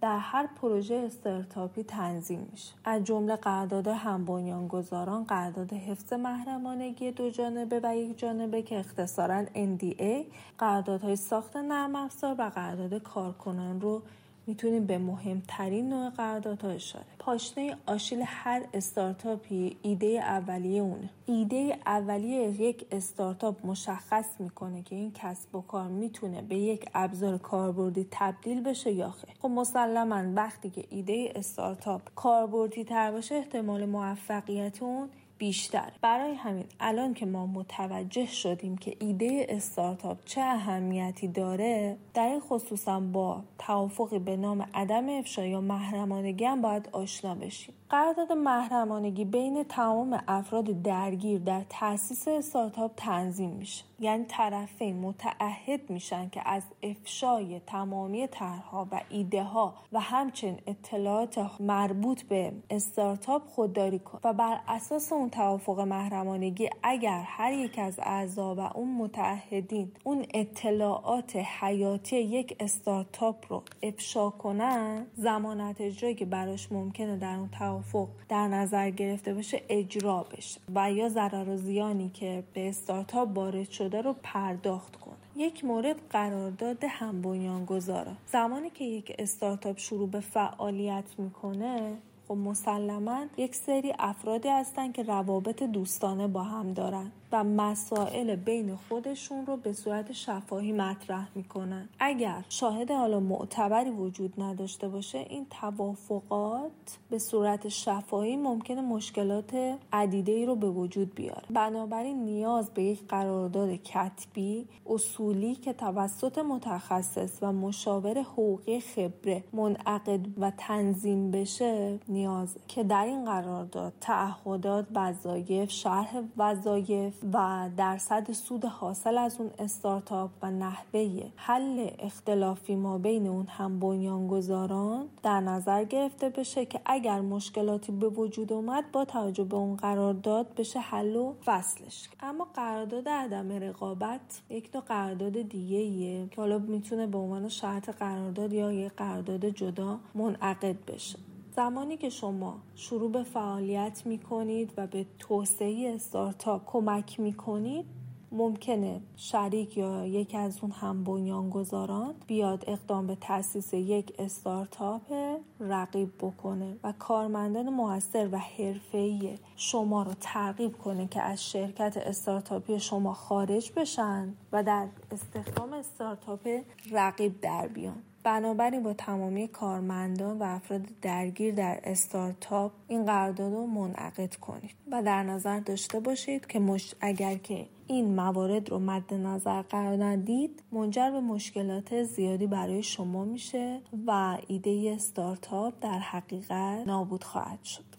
در 0.00 0.18
هر 0.18 0.46
پروژه 0.46 0.94
استارتاپی 0.94 1.82
تنظیم 1.82 2.48
میشه. 2.50 2.74
از 2.84 3.04
جمله 3.04 3.36
قرارداد 3.36 3.88
هم 3.88 4.24
بنیانگذاران 4.24 5.24
قرارداد 5.24 5.72
حفظ 5.72 6.12
محرمانگی 6.12 7.10
دو 7.10 7.30
جانبه 7.30 7.80
و 7.82 7.96
یک 7.96 8.18
جانبه 8.18 8.62
که 8.62 8.78
اختصارا 8.78 9.44
NDA 9.44 10.24
قراردادهای 10.58 11.16
ساخت 11.16 11.56
نرم 11.56 11.96
افزار 11.96 12.34
و 12.38 12.50
قرارداد 12.54 13.02
کارکنان 13.02 13.80
رو 13.80 14.02
می‌تونیم 14.50 14.86
به 14.86 14.98
مهمترین 14.98 15.88
نوع 15.88 16.10
قراردادها 16.10 16.70
اشاره 16.70 17.04
پاشنه 17.18 17.76
آشیل 17.86 18.22
هر 18.26 18.62
استارتاپی 18.74 19.76
ایده 19.82 20.06
اولیه 20.06 20.82
اونه. 20.82 21.10
ایده 21.26 21.78
اولیه 21.86 22.60
یک 22.60 22.86
استارتاپ 22.90 23.66
مشخص 23.66 24.24
می‌کنه 24.38 24.82
که 24.82 24.96
این 24.96 25.12
کسب 25.14 25.54
و 25.54 25.60
کار 25.60 25.88
می‌تونه 25.88 26.42
به 26.42 26.56
یک 26.56 26.86
ابزار 26.94 27.38
کاربردی 27.38 28.06
تبدیل 28.10 28.62
بشه 28.62 28.92
یا 28.92 29.10
خیر. 29.10 29.34
خب 29.42 29.48
مسلما 29.48 30.32
وقتی 30.34 30.70
که 30.70 30.84
ایده 30.90 31.32
استارتاپ 31.34 32.02
کاربردی 32.14 32.84
تر 32.84 33.10
باشه 33.10 33.34
احتمال 33.34 33.86
موفقیت 33.86 34.82
اون 34.82 35.08
بیشتر. 35.40 35.92
برای 36.00 36.34
همین 36.34 36.64
الان 36.80 37.14
که 37.14 37.26
ما 37.26 37.46
متوجه 37.46 38.26
شدیم 38.26 38.78
که 38.78 38.96
ایده 39.00 39.46
استارتاپ 39.48 40.18
چه 40.24 40.40
اهمیتی 40.40 41.28
داره 41.28 41.96
در 42.14 42.26
این 42.26 42.40
خصوصا 42.40 43.00
با 43.00 43.42
توافقی 43.58 44.18
به 44.18 44.36
نام 44.36 44.66
عدم 44.74 45.08
افشا 45.08 45.46
یا 45.46 45.60
محرمانگی 45.60 46.44
هم 46.44 46.62
باید 46.62 46.88
آشنا 46.92 47.34
بشیم. 47.34 47.74
قرارداد 47.90 48.32
محرمانگی 48.32 49.24
بین 49.24 49.64
تمام 49.64 50.22
افراد 50.28 50.82
درگیر 50.82 51.38
در 51.38 51.62
تاسیس 51.68 52.28
استارتاپ 52.28 52.92
تنظیم 52.96 53.50
میشه. 53.50 53.84
یعنی 54.00 54.24
طرفین 54.24 55.00
متعهد 55.00 55.90
میشن 55.90 56.28
که 56.28 56.48
از 56.48 56.62
افشای 56.82 57.60
تمامی 57.66 58.26
طرحها 58.26 58.88
و 58.92 59.00
ایده 59.08 59.42
ها 59.42 59.74
و 59.92 60.00
همچنین 60.00 60.58
اطلاعات 60.66 61.60
مربوط 61.60 62.22
به 62.22 62.52
استارتاپ 62.70 63.46
خودداری 63.46 63.98
کن. 63.98 64.20
و 64.24 64.32
بر 64.32 64.60
اساس 64.68 65.12
اون 65.12 65.30
توافق 65.30 65.80
محرمانگی 65.80 66.70
اگر 66.82 67.22
هر 67.26 67.52
یک 67.52 67.78
از 67.78 68.00
اعضا 68.02 68.54
و 68.54 68.60
اون 68.60 68.94
متعهدین 68.94 69.92
اون 70.04 70.26
اطلاعات 70.34 71.36
حیاتی 71.36 72.16
یک 72.16 72.56
استارتاپ 72.60 73.52
رو 73.52 73.62
افشا 73.82 74.30
کنن 74.30 75.06
زمانت 75.14 75.80
اجرایی 75.80 76.14
که 76.14 76.24
براش 76.24 76.72
ممکنه 76.72 77.16
در 77.16 77.34
اون 77.34 77.48
توافق 77.48 78.08
در 78.28 78.48
نظر 78.48 78.90
گرفته 78.90 79.34
باشه 79.34 79.62
اجرا 79.68 80.22
بشه. 80.22 80.60
و 80.74 80.92
یا 80.92 81.08
ضرر 81.08 81.48
و 81.48 81.56
زیانی 81.56 82.08
که 82.08 82.42
به 82.52 82.68
استارتاپ 82.68 83.38
وارد 83.38 83.70
شده 83.70 83.89
رو 83.98 84.14
پرداخت 84.22 84.96
کنه. 84.96 85.14
یک 85.36 85.64
مورد 85.64 85.96
قرارداد 86.10 86.84
هم 86.84 87.22
بنیانگذارا 87.22 88.12
زمانی 88.26 88.70
که 88.70 88.84
یک 88.84 89.14
استارتاپ 89.18 89.78
شروع 89.78 90.08
به 90.08 90.20
فعالیت 90.20 91.04
می‌کنه 91.18 91.96
خب 92.28 92.34
مسلما 92.34 93.26
یک 93.36 93.54
سری 93.54 93.92
افرادی 93.98 94.48
هستن 94.48 94.92
که 94.92 95.02
روابط 95.02 95.62
دوستانه 95.62 96.26
با 96.28 96.42
هم 96.42 96.72
دارن. 96.72 97.12
و 97.32 97.44
مسائل 97.44 98.36
بین 98.36 98.76
خودشون 98.76 99.46
رو 99.46 99.56
به 99.56 99.72
صورت 99.72 100.12
شفاهی 100.12 100.72
مطرح 100.72 101.28
می‌کنن. 101.34 101.88
اگر 101.98 102.44
شاهد 102.48 102.90
حالا 102.90 103.20
معتبری 103.20 103.90
وجود 103.90 104.40
نداشته 104.40 104.88
باشه 104.88 105.18
این 105.18 105.46
توافقات 105.60 106.98
به 107.10 107.18
صورت 107.18 107.68
شفاهی 107.68 108.36
ممکنه 108.36 108.80
مشکلات 108.80 109.78
عدیده 109.92 110.32
ای 110.32 110.46
رو 110.46 110.56
به 110.56 110.70
وجود 110.70 111.14
بیاره. 111.14 111.42
بنابراین 111.50 112.24
نیاز 112.24 112.70
به 112.70 112.82
یک 112.82 113.06
قرارداد 113.08 113.70
کتبی 113.70 114.66
اصولی 114.86 115.54
که 115.54 115.72
توسط 115.72 116.38
متخصص 116.38 117.38
و 117.42 117.52
مشاور 117.52 118.22
حقوقی 118.22 118.80
خبره 118.80 119.44
منعقد 119.52 120.20
و 120.38 120.52
تنظیم 120.58 121.30
بشه 121.30 121.98
نیازه 122.08 122.60
که 122.68 122.84
در 122.84 123.04
این 123.04 123.24
قرارداد 123.24 123.92
تعهدات 124.00 124.86
وظایف 124.94 125.70
شرح 125.70 126.22
وظایف 126.36 127.19
و 127.32 127.68
درصد 127.76 128.32
سود 128.32 128.64
حاصل 128.64 129.18
از 129.18 129.40
اون 129.40 129.50
استارتاپ 129.58 130.30
و 130.42 130.50
نحوه 130.50 131.30
حل 131.36 131.90
اختلافی 131.98 132.74
ما 132.74 132.98
بین 132.98 133.26
اون 133.26 133.46
هم 133.46 133.80
بنیانگذاران 133.80 135.08
در 135.22 135.40
نظر 135.40 135.84
گرفته 135.84 136.28
بشه 136.28 136.66
که 136.66 136.80
اگر 136.86 137.20
مشکلاتی 137.20 137.92
به 137.92 138.08
وجود 138.08 138.52
اومد 138.52 138.92
با 138.92 139.04
توجه 139.04 139.44
به 139.44 139.56
اون 139.56 139.76
قرارداد 139.76 140.54
بشه 140.54 140.80
حل 140.80 141.16
و 141.16 141.34
فصلش. 141.44 142.08
اما 142.20 142.46
قرارداد 142.54 143.08
عدم 143.08 143.52
رقابت 143.52 144.42
یک 144.50 144.70
نوع 144.74 144.84
قرارداد 144.84 145.42
دیگه 145.42 145.78
ایه 145.78 146.28
که 146.28 146.40
حالا 146.40 146.58
می‌تونه 146.58 147.06
به 147.06 147.18
عنوان 147.18 147.48
شرط 147.48 147.90
قرارداد 147.90 148.52
یا 148.52 148.72
یک 148.72 148.92
قرارداد 148.92 149.48
جدا 149.48 149.98
منعقد 150.14 150.76
بشه. 150.86 151.18
زمانی 151.60 151.96
که 151.96 152.08
شما 152.08 152.60
شروع 152.74 153.10
به 153.10 153.22
فعالیت 153.22 154.02
می 154.04 154.18
کنید 154.18 154.72
و 154.76 154.86
به 154.86 155.06
توسعه 155.18 155.92
استارتاپ 155.94 156.62
کمک 156.66 157.20
می 157.20 157.32
کنید 157.32 157.84
ممکنه 158.32 159.00
شریک 159.16 159.76
یا 159.76 160.06
یکی 160.06 160.36
از 160.36 160.58
اون 160.62 160.70
هم 160.70 161.04
بنیانگذاران 161.04 162.14
بیاد 162.26 162.64
اقدام 162.66 163.06
به 163.06 163.14
تاسیس 163.14 163.74
یک 163.74 164.14
استارتاپ 164.18 165.12
رقیب 165.60 166.12
بکنه 166.18 166.76
و 166.84 166.92
کارمندان 166.98 167.68
موثر 167.68 168.28
و 168.32 168.38
حرفه‌ای 168.38 169.38
شما 169.56 170.02
رو 170.02 170.12
ترغیب 170.20 170.78
کنه 170.78 171.06
که 171.06 171.22
از 171.22 171.44
شرکت 171.50 171.96
استارتاپی 171.96 172.80
شما 172.80 173.12
خارج 173.12 173.72
بشن 173.76 174.34
و 174.52 174.62
در 174.62 174.88
استخدام 175.10 175.72
استارتاپ 175.72 176.48
رقیب 176.92 177.40
در 177.40 177.68
بیان. 177.68 178.02
بنابراین 178.22 178.82
با 178.82 178.92
تمامی 178.92 179.48
کارمندان 179.48 180.38
و 180.38 180.42
افراد 180.42 180.82
درگیر 181.02 181.54
در 181.54 181.80
استارتاپ 181.84 182.72
این 182.88 183.04
قرارداد 183.04 183.52
رو 183.52 183.66
منعقد 183.66 184.34
کنید 184.34 184.74
و 184.92 185.02
در 185.02 185.22
نظر 185.22 185.60
داشته 185.60 186.00
باشید 186.00 186.46
که 186.46 186.58
مش... 186.58 186.94
اگر 187.00 187.34
که 187.34 187.66
این 187.86 188.14
موارد 188.14 188.70
رو 188.70 188.78
مد 188.78 189.14
نظر 189.14 189.62
قرار 189.62 190.04
ندید 190.04 190.62
منجر 190.72 191.10
به 191.10 191.20
مشکلات 191.20 192.02
زیادی 192.02 192.46
برای 192.46 192.82
شما 192.82 193.24
میشه 193.24 193.80
و 194.06 194.38
ایده 194.46 194.92
استارتاپ 194.94 195.74
در 195.80 195.98
حقیقت 195.98 196.86
نابود 196.86 197.24
خواهد 197.24 197.64
شد. 197.64 197.89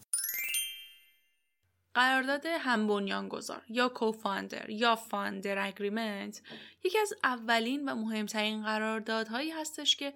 قرارداد 1.93 2.45
هم 2.45 3.27
گذار 3.27 3.63
یا 3.69 3.89
کوفاندر 3.89 4.69
یا 4.69 4.95
فاندر 4.95 5.67
اگریمنت 5.67 6.41
یکی 6.83 6.99
از 6.99 7.13
اولین 7.23 7.89
و 7.89 7.95
مهمترین 7.95 8.63
قراردادهایی 8.63 9.51
هستش 9.51 9.95
که 9.95 10.13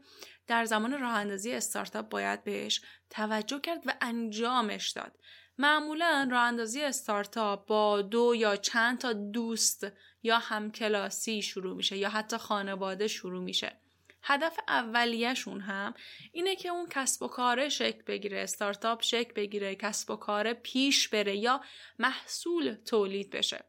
در 0.48 0.66
زمان 0.66 1.00
راه 1.00 1.14
اندازی 1.14 1.52
استارتاپ 1.52 2.10
باید 2.10 2.44
بهش 2.44 2.82
توجه 3.10 3.60
کرد 3.60 3.82
و 3.86 3.94
انجامش 4.02 4.90
داد. 4.90 5.20
معمولا 5.58 6.28
راه 6.32 6.42
اندازی 6.42 6.82
استارتاپ 6.82 7.68
با 7.68 8.02
دو 8.02 8.34
یا 8.38 8.56
چند 8.56 8.98
تا 8.98 9.14
دوست 9.14 9.88
یا 10.24 10.38
همکلاسی 10.40 11.42
شروع 11.42 11.76
میشه 11.76 11.98
یا 11.98 12.10
حتی 12.10 12.38
خانواده 12.38 13.08
شروع 13.08 13.44
میشه. 13.44 13.85
هدف 14.28 14.60
اولیهشون 14.68 15.62
هم 15.62 15.94
اینه 16.32 16.56
که 16.56 16.70
اون 16.70 16.88
کسب 16.90 17.24
و 17.24 17.28
کار 17.28 17.70
شکل 17.70 18.02
بگیره 18.08 18.40
استارتاپ 18.40 19.02
شکل 19.02 19.34
بگیره 19.34 19.76
کسب 19.76 20.12
و 20.12 20.16
کار 20.16 20.54
پیش 20.54 21.10
بره 21.10 21.38
یا 21.38 21.62
محصول 22.00 22.74
تولید 22.74 23.30
بشه. 23.30 23.66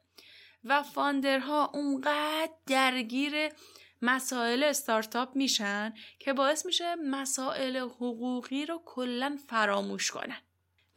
و 0.65 0.83
فاندرها 0.83 1.71
اونقدر 1.75 2.53
درگیر 2.67 3.49
مسائل 4.03 4.63
استارتاپ 4.63 5.37
میشن 5.37 5.95
که 6.19 6.33
باعث 6.33 6.67
میشه 6.67 6.95
مسائل 6.95 7.77
حقوقی 7.77 8.67
رو 8.67 8.83
کلا 8.85 9.39
فراموش 9.49 10.11
کنن. 10.11 10.41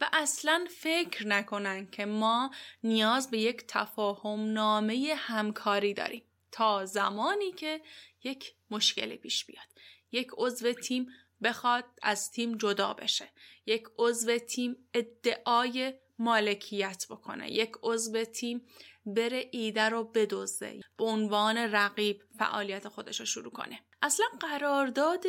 و 0.00 0.08
اصلا 0.12 0.66
فکر 0.80 1.26
نکنن 1.26 1.86
که 1.90 2.06
ما 2.06 2.50
نیاز 2.84 3.30
به 3.30 3.38
یک 3.38 3.64
تفاهم 3.68 4.52
نامه 4.52 5.14
همکاری 5.16 5.94
داریم. 5.94 6.22
تا 6.52 6.84
زمانی 6.84 7.52
که 7.52 7.80
یک 8.24 8.54
مشکلی 8.70 9.16
پیش 9.16 9.44
بیاد. 9.44 9.66
یک 10.12 10.28
عضو 10.36 10.72
تیم 10.72 11.06
بخواد 11.42 11.84
از 12.02 12.30
تیم 12.30 12.56
جدا 12.56 12.94
بشه. 12.94 13.28
یک 13.66 13.84
عضو 13.98 14.38
تیم 14.38 14.76
ادعای 14.94 15.94
مالکیت 16.18 17.06
بکنه. 17.10 17.52
یک 17.52 17.72
عضو 17.82 18.24
تیم 18.24 18.62
بره 19.06 19.48
ایده 19.52 19.88
رو 19.88 20.04
بدزده. 20.04 20.80
به 20.96 21.04
عنوان 21.04 21.56
رقیب 21.56 22.22
فعالیت 22.38 22.88
خودش 22.88 23.20
رو 23.20 23.26
شروع 23.26 23.52
کنه. 23.52 23.80
اصلا 24.02 24.26
قرارداد 24.40 25.24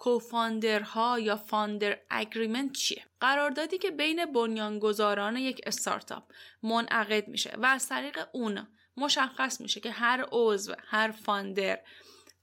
کوفاندرها 0.00 1.18
یا 1.18 1.36
فاندر 1.36 2.00
اگریمنت 2.10 2.72
چیه؟ 2.72 3.04
قراردادی 3.20 3.78
که 3.78 3.90
بین 3.90 4.32
بنیانگذاران 4.32 5.36
یک 5.36 5.60
استارتاپ 5.66 6.32
منعقد 6.62 7.28
میشه 7.28 7.56
و 7.58 7.66
از 7.66 7.88
طریق 7.88 8.18
اون 8.32 8.68
مشخص 8.96 9.60
میشه 9.60 9.80
که 9.80 9.90
هر 9.90 10.26
عضو 10.32 10.74
هر 10.78 11.10
founder 11.10 11.80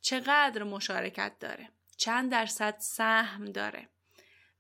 چقدر 0.07 0.63
مشارکت 0.63 1.31
داره. 1.39 1.69
چند 1.97 2.31
درصد 2.31 2.75
سهم 2.79 3.45
داره. 3.45 3.89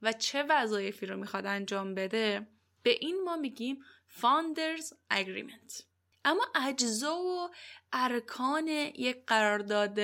و 0.01 0.13
چه 0.13 0.43
وظایفی 0.43 1.05
رو 1.05 1.17
می‌خواد 1.17 1.45
انجام 1.45 1.95
بده 1.95 2.47
به 2.83 2.89
این 2.89 3.23
ما 3.23 3.35
میگیم 3.35 3.83
founders 4.07 4.93
agreement 5.09 5.83
اما 6.25 6.43
اجزا 6.67 7.15
و 7.15 7.49
ارکان 7.93 8.67
یک 8.67 9.25
قرارداد 9.27 9.99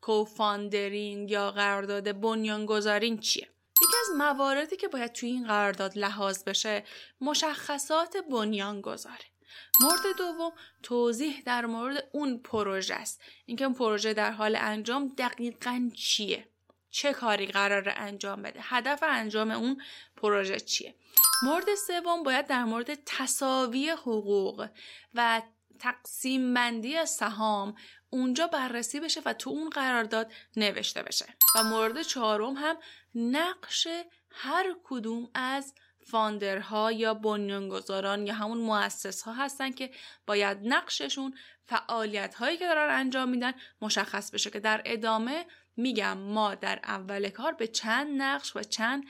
co-foundering 0.00 1.30
یا 1.30 1.50
قرارداد 1.50 2.20
بنیانگذاری 2.20 3.18
چیه؟ 3.18 3.48
یکی 3.82 3.96
از 4.00 4.16
مواردی 4.16 4.76
که 4.76 4.88
باید 4.88 5.12
توی 5.12 5.28
این 5.28 5.46
قرارداد 5.46 5.98
لحاظ 5.98 6.44
بشه 6.44 6.84
مشخصات 7.20 8.16
بنیانگذاره. 8.16 9.31
مورد 9.80 10.16
دوم 10.18 10.52
توضیح 10.82 11.42
در 11.46 11.66
مورد 11.66 12.08
اون 12.12 12.38
پروژه 12.38 12.94
است. 12.94 13.20
اینکه 13.46 13.64
اون 13.64 13.74
پروژه 13.74 14.14
در 14.14 14.30
حال 14.30 14.56
انجام 14.56 15.08
دقیقا 15.18 15.90
چیه؟ 15.94 16.48
چه 16.90 17.12
کاری 17.12 17.46
قرار 17.46 17.92
انجام 17.96 18.42
بده؟ 18.42 18.60
هدف 18.62 19.02
انجام 19.02 19.50
اون 19.50 19.82
پروژه 20.16 20.60
چیه؟ 20.60 20.94
مورد 21.42 21.74
سوم 21.74 22.22
باید 22.22 22.46
در 22.46 22.64
مورد 22.64 23.04
تصاوی 23.06 23.90
حقوق 23.90 24.68
و 25.14 25.42
تقسیم 25.78 26.54
بندی 26.54 27.06
سهام 27.06 27.74
اونجا 28.10 28.46
بررسی 28.46 29.00
بشه 29.00 29.22
و 29.24 29.32
تو 29.32 29.50
اون 29.50 29.70
قرارداد 29.70 30.32
نوشته 30.56 31.02
بشه. 31.02 31.26
و 31.56 31.62
مورد 31.62 32.02
چهارم 32.02 32.54
هم 32.54 32.76
نقش 33.14 33.88
هر 34.30 34.76
کدوم 34.84 35.30
از 35.34 35.74
فاندرها 36.06 36.92
یا 36.92 37.14
بنیانگذاران 37.14 38.26
یا 38.26 38.34
همون 38.34 38.58
مؤسس 38.58 39.22
ها 39.22 39.32
هستن 39.32 39.70
که 39.70 39.90
باید 40.26 40.58
نقششون 40.62 41.34
فعالیت 41.64 42.34
هایی 42.34 42.56
که 42.56 42.66
دارن 42.66 42.94
انجام 43.00 43.28
میدن 43.28 43.52
مشخص 43.80 44.30
بشه 44.30 44.50
که 44.50 44.60
در 44.60 44.82
ادامه 44.84 45.46
میگم 45.76 46.18
ما 46.18 46.54
در 46.54 46.80
اول 46.84 47.28
کار 47.28 47.52
به 47.52 47.66
چند 47.66 48.22
نقش 48.22 48.56
و 48.56 48.62
چند 48.62 49.04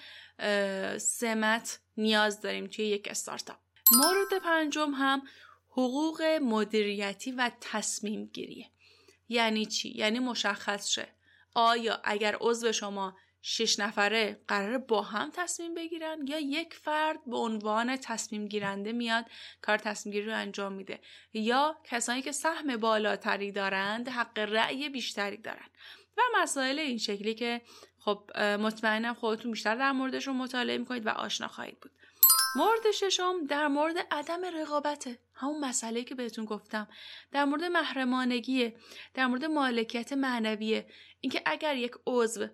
سمت 0.99 1.81
نیاز 1.97 2.41
داریم 2.41 2.67
توی 2.67 2.85
یک 2.85 3.09
استارتاپ. 3.11 3.57
مورد 3.93 4.43
پنجم 4.43 4.91
هم 4.91 5.23
حقوق 5.71 6.23
مدیریتی 6.23 7.33
و 7.33 7.51
تصمیم 7.61 8.25
گیریه. 8.25 8.71
یعنی 9.29 9.67
چی؟ 9.67 9.89
یعنی 9.89 10.19
مشخص 10.19 10.89
شه. 10.89 11.09
آیا 11.55 12.01
اگر 12.05 12.37
عضو 12.41 12.73
شما 12.73 13.17
شش 13.43 13.79
نفره 13.79 14.41
قرار 14.49 14.79
با 14.79 15.03
هم 15.03 15.31
تصمیم 15.31 15.75
بگیرن 15.75 16.27
یا 16.27 16.39
یک 16.39 16.75
فرد 16.75 17.25
به 17.27 17.37
عنوان 17.37 17.97
تصمیم 17.97 18.49
گیرنده 18.49 18.93
میاد 18.93 19.25
کار 19.63 19.79
تصمیم 19.79 20.13
گیری 20.13 20.27
رو 20.27 20.37
انجام 20.37 20.73
میده. 20.73 21.01
یا 21.33 21.77
کسانی 21.85 22.23
که 22.23 22.33
سهم 22.33 22.77
بالاتری 22.77 23.53
دارند 23.53 24.09
حق 24.09 24.39
رأی 24.39 24.89
بیشتری 24.89 25.37
دارند. 25.37 25.71
و 26.17 26.21
مسائل 26.37 26.79
این 26.79 26.99
شکلی 26.99 27.35
که 27.35 27.61
خب 27.99 28.31
مطمئنم 28.39 29.15
خودتون 29.15 29.51
بیشتر 29.51 29.75
در 29.75 29.93
موردش 29.93 30.27
رو 30.27 30.33
مطالعه 30.33 30.79
می‌کنید 30.79 31.07
و 31.07 31.09
آشنا 31.09 31.49
خواهید 31.49 31.81
بود. 31.81 31.93
مورد 32.57 32.91
ششم 32.91 33.47
در 33.47 33.69
مورد 33.69 33.97
عدم 34.11 34.45
رقابته 34.45 35.19
همون 35.35 35.65
مسئله 35.65 36.05
که 36.05 36.15
بهتون 36.15 36.45
گفتم. 36.45 36.89
در 37.33 37.45
مورد 37.45 37.65
محرمانگیه 37.65 38.77
در 39.15 39.27
مورد 39.27 39.45
مالکیت 39.45 40.13
معنویه. 40.13 40.87
اینکه 41.21 41.43
اگر 41.47 41.77
یک 41.77 41.93
عضو 42.07 42.47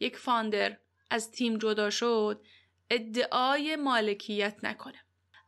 یک 0.00 0.16
فاندر 0.16 0.76
از 1.10 1.30
تیم 1.30 1.58
جدا 1.58 1.90
شد 1.90 2.44
ادعای 2.90 3.76
مالکیت 3.76 4.56
نکنه. 4.62 4.98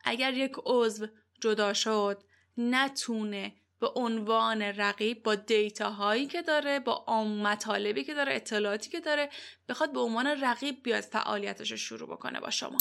اگر 0.05 0.33
یک 0.33 0.53
عضو 0.65 1.07
جدا 1.41 1.75
شد 1.75 2.23
نتونه 2.59 3.55
به 3.81 3.89
عنوان 3.97 4.63
رقیب 4.63 5.23
با 5.23 5.35
دیتا 5.35 5.91
هایی 5.91 6.27
که 6.27 6.43
داره 6.43 6.81
با 6.81 7.25
مطالبی 7.25 8.05
که 8.05 8.15
داره 8.15 8.35
اطلاعاتی 8.35 8.91
که 8.91 9.01
داره 9.01 9.31
بخواد 9.69 9.93
به 9.93 10.01
عنوان 10.01 10.27
رقیب 10.27 10.83
بیاد 10.83 11.01
فعالیتش 11.01 11.71
رو 11.71 11.77
شروع 11.77 12.09
بکنه 12.09 12.41
با 12.41 12.51
شما. 12.51 12.79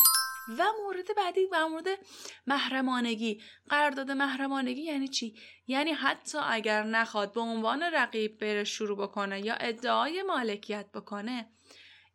و 0.58 0.64
مورد 0.84 1.16
بعدی 1.18 1.46
و 1.52 1.68
مورد 1.70 1.86
محرمانگی. 2.48 3.42
قرارداد 3.70 4.12
محرمانگی 4.12 4.82
یعنی 4.82 5.08
چی؟ 5.08 5.36
یعنی 5.68 5.92
حتی 5.92 6.38
اگر 6.44 6.84
نخواد 6.84 7.34
به 7.34 7.42
عنوان 7.42 7.84
رقیب 7.84 8.40
بره 8.40 8.64
شروع 8.64 8.98
بکنه 8.98 9.42
یا 9.42 9.54
ادعای 9.54 10.24
مالکیت 10.24 10.92
بکنه 10.92 11.50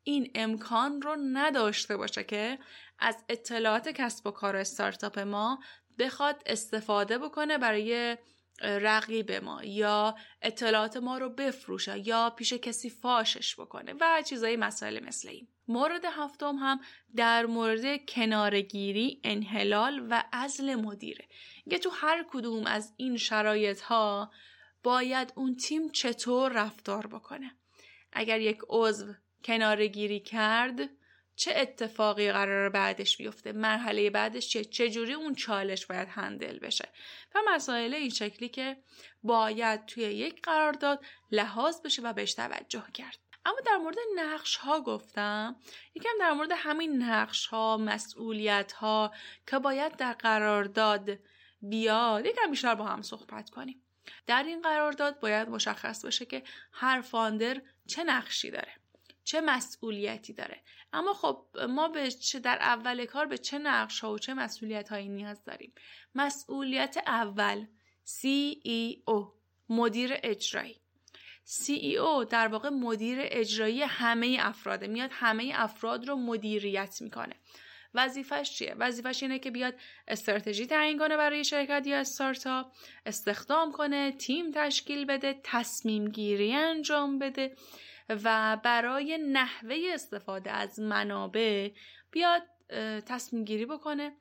این 0.04 0.30
امکان 0.34 1.02
رو 1.02 1.16
نداشته 1.32 1.96
باشه 1.96 2.24
که 2.24 2.58
از 2.98 3.16
اطلاعات 3.28 3.88
کسب 3.88 4.26
و 4.26 4.30
کار 4.30 4.56
استارتاپ 4.56 5.18
ما 5.18 5.58
بخواد 5.98 6.42
استفاده 6.46 7.18
بکنه 7.18 7.58
برای 7.58 8.16
رقیب 8.60 9.32
ما 9.32 9.64
یا 9.64 10.16
اطلاعات 10.42 10.96
ما 10.96 11.18
رو 11.18 11.28
بفروشه 11.28 12.08
یا 12.08 12.30
پیش 12.30 12.52
کسی 12.52 12.90
فاشش 12.90 13.60
بکنه 13.60 13.94
و 14.00 14.22
چیزایی 14.22 14.56
مسائل 14.56 15.04
مثل 15.04 15.28
این. 15.28 15.48
مورد 15.68 16.04
هفتم 16.04 16.56
هم 16.56 16.80
در 17.16 17.46
مورد 17.46 18.06
کنارگیری 18.08 19.20
انحلال 19.24 20.06
و 20.10 20.24
ازل 20.32 20.74
مدیره 20.74 21.28
که 21.70 21.78
تو 21.78 21.90
هر 21.90 22.26
کدوم 22.30 22.66
از 22.66 22.94
این 22.96 23.16
شرایط 23.16 23.80
ها 23.80 24.30
باید 24.82 25.32
اون 25.36 25.56
تیم 25.56 25.88
چطور 25.88 26.52
رفتار 26.52 27.06
بکنه. 27.06 27.56
اگر 28.12 28.40
یک 28.40 28.58
عضو 28.68 29.14
کنارگیری 29.44 30.20
کرد 30.20 30.80
چه 31.36 31.52
اتفاقی 31.56 32.32
قرار 32.32 32.68
بعدش 32.68 33.16
بیفته؟ 33.16 33.52
مرحله 33.52 34.10
بعدش 34.10 34.48
چه 34.48 34.64
چجوری 34.64 35.12
اون 35.12 35.34
چالش 35.34 35.86
باید 35.86 36.08
هندل 36.08 36.58
بشه؟ 36.58 36.88
و 37.34 37.38
مسائل 37.48 37.94
این 37.94 38.10
شکلی 38.10 38.48
که 38.48 38.76
باید 39.22 39.86
توی 39.86 40.02
یک 40.02 40.42
قرارداد 40.42 41.04
لحاظ 41.30 41.80
بشه 41.80 42.02
و 42.02 42.12
بهش 42.12 42.34
توجه 42.34 42.84
کرد. 42.94 43.18
اما 43.44 43.56
در 43.66 43.76
مورد 43.76 43.96
نقش 44.16 44.56
ها 44.56 44.80
گفتم. 44.80 45.56
یکم 45.94 46.10
در 46.20 46.32
مورد 46.32 46.50
همین 46.56 47.02
نقش 47.02 47.46
ها 47.46 47.76
مسئولیت 47.76 48.72
ها 48.72 49.14
که 49.46 49.58
باید 49.58 49.96
در 49.96 50.12
قرارداد 50.12 51.18
بیاد 51.62 52.26
یکم 52.26 52.50
بیشتر 52.50 52.74
با 52.74 52.84
هم 52.84 53.02
صحبت 53.02 53.50
کنیم. 53.50 53.82
در 54.26 54.42
این 54.42 54.62
قرارداد 54.62 55.20
باید 55.20 55.48
مشخص 55.48 56.04
بشه 56.04 56.26
که 56.26 56.42
هر 56.72 57.00
فاندر 57.00 57.62
چه 57.86 58.04
نقشی 58.04 58.50
داره. 58.50 58.81
چه 59.24 59.40
مسئولیتی 59.40 60.32
داره. 60.32 60.62
اما 60.92 61.14
خب 61.14 61.46
ما 61.68 61.88
به 61.88 62.10
چه 62.10 62.38
در 62.40 62.58
اول 62.60 63.04
کار 63.04 63.26
به 63.26 63.38
چه 63.38 63.58
نقش 63.58 64.00
ها 64.00 64.12
و 64.12 64.18
چه 64.18 64.34
مسئولیت 64.34 64.88
هایی 64.88 65.08
نیاز 65.08 65.44
داریم. 65.44 65.72
مسئولیت 66.14 66.96
اول 67.06 67.66
CEO 68.06 69.32
مدیر 69.68 70.10
اجرایی. 70.22 70.80
CEO 71.46 72.26
در 72.30 72.48
واقع 72.48 72.68
مدیر 72.68 73.18
اجرایی 73.20 73.82
همه 73.82 74.36
افراده. 74.40 74.86
میاد 74.86 75.10
همه 75.12 75.52
افراد 75.54 76.08
رو 76.08 76.16
مدیریت 76.16 77.02
می‌کنه. 77.02 77.34
وظیفش 77.94 78.50
چیه؟ 78.50 78.74
وظیفش 78.78 79.22
اینه 79.22 79.38
که 79.38 79.50
بیاد 79.50 79.74
استراتژی 80.08 80.66
تعیین 80.66 80.98
کنه 80.98 81.16
برای 81.16 81.44
شرکت 81.44 81.86
یا 81.86 81.98
استارتاپ 81.98 82.72
استخدام 83.06 83.72
کنه 83.72 84.12
تیم 84.12 84.50
تشکیل 84.54 85.04
بده 85.04 85.40
تصمیم 85.44 86.08
گیری 86.08 86.52
انجام 86.52 87.18
بده. 87.18 87.56
و 88.08 88.58
برای 88.64 89.18
نحوه 89.18 89.76
استفاده 89.94 90.50
از 90.50 90.80
منابع 90.80 91.70
بیاد 92.10 92.42
تصمیم 93.06 93.44
گیری 93.44 93.66
بکنه. 93.66 94.16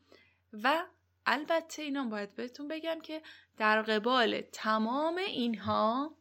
و 0.63 0.85
البته 1.25 1.81
اینا 1.81 2.03
باید 2.03 2.35
بهتون 2.35 2.67
بگم 2.67 3.01
که 3.01 3.21
در 3.57 3.81
قبال 3.81 4.41
تمام 4.41 5.15
اینها 5.17 6.15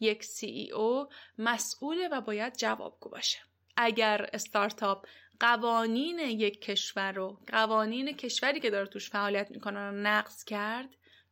یک 0.00 0.24
CEO 0.24 1.12
مسئوله 1.38 2.08
و 2.08 2.20
باید 2.20 2.56
جوابگو 2.56 3.08
باشه. 3.08 3.38
اگر 3.76 4.30
استارتاپ 4.32 5.06
قوانین 5.40 6.18
یک 6.18 6.60
کشور 6.60 7.12
رو 7.12 7.40
قوانین 7.46 8.12
کشوری 8.12 8.60
که 8.60 8.70
داره 8.70 8.86
توش 8.86 9.10
فعالیت 9.10 9.50
می‌کنه 9.50 9.80
رو 9.80 9.92
نقض 9.92 10.44
کرد 10.44 10.88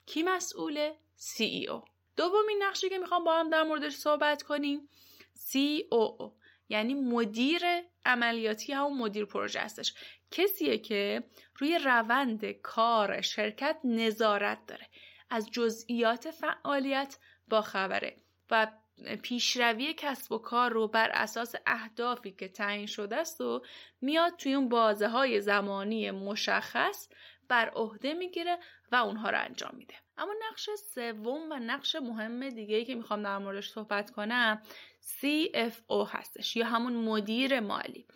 کی 0.07 0.23
مسئوله؟ 0.23 0.97
CEO 1.19 1.89
دومین 2.17 2.63
نقشی 2.63 2.89
که 2.89 2.99
می‌خوام 2.99 3.25
با 3.25 3.39
هم 3.39 3.51
در 3.51 3.63
موردش 3.63 3.93
صحبت 3.93 4.43
کنیم 4.43 4.89
COO 5.51 6.33
یعنی 6.69 6.95
مدیر 6.95 7.63
عملیاتی 8.05 8.73
همون 8.73 8.99
مدیر 8.99 9.25
پروژه 9.25 9.61
هستش. 9.61 9.95
کسیه 10.31 10.79
که 10.79 11.25
روی 11.59 11.79
روند 11.79 12.53
کار 12.53 13.21
شرکت 13.21 13.77
نظارت 13.85 14.67
داره. 14.67 14.87
از 15.31 15.51
جزئیات 15.51 16.31
فعالیت 16.31 17.19
با 17.49 17.63
خبره 17.63 18.17
و 18.51 18.67
پیشروی 19.23 19.95
کسب 19.95 20.33
و 20.33 20.39
کار 20.39 20.73
رو 20.73 20.89
بر 20.89 21.11
اساس 21.11 21.55
اهدافی 21.67 22.33
که 22.33 22.49
تعیین 22.49 22.87
شده 22.87 23.17
است 23.17 23.41
و 23.41 23.63
میاد 24.01 24.37
توی 24.37 24.55
اون 24.55 24.69
بازه 24.69 25.09
های 25.09 25.41
زمانی 25.41 26.11
مشخص 26.11 27.09
بر 27.51 27.69
عهده 27.69 28.15
می‌گیره 28.15 28.59
و 28.93 28.97
اونها 28.97 29.31
رو 29.31 29.39
انجام 29.39 29.75
میده. 29.77 29.95
اما 30.19 30.35
نقش 30.51 30.71
سوم 30.95 31.51
و 31.51 31.55
نقش 31.55 31.97
مهم 31.97 32.49
دیگه 32.49 32.77
ای 32.77 32.85
که 32.85 32.95
می‌خوام 32.95 33.23
در 33.23 33.39
موردش 33.39 33.71
صحبت 33.71 34.11
کنم 34.11 34.63
CFO 35.03 36.09
هستش 36.09 36.57
یا 36.57 36.67
همون 36.67 36.93
مدیر 36.93 37.61
مالی. 37.61 38.07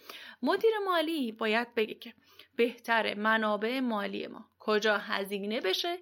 مدیر 0.43 0.79
مالی 0.87 1.33
باید 1.33 1.75
بگه 1.75 1.95
که 1.95 2.15
بهتره 2.57 3.15
منابع 3.15 3.81
مالی 3.81 4.27
ما 4.27 4.51
کجا 4.59 4.99
هزینه 4.99 5.61
بشه 5.61 5.99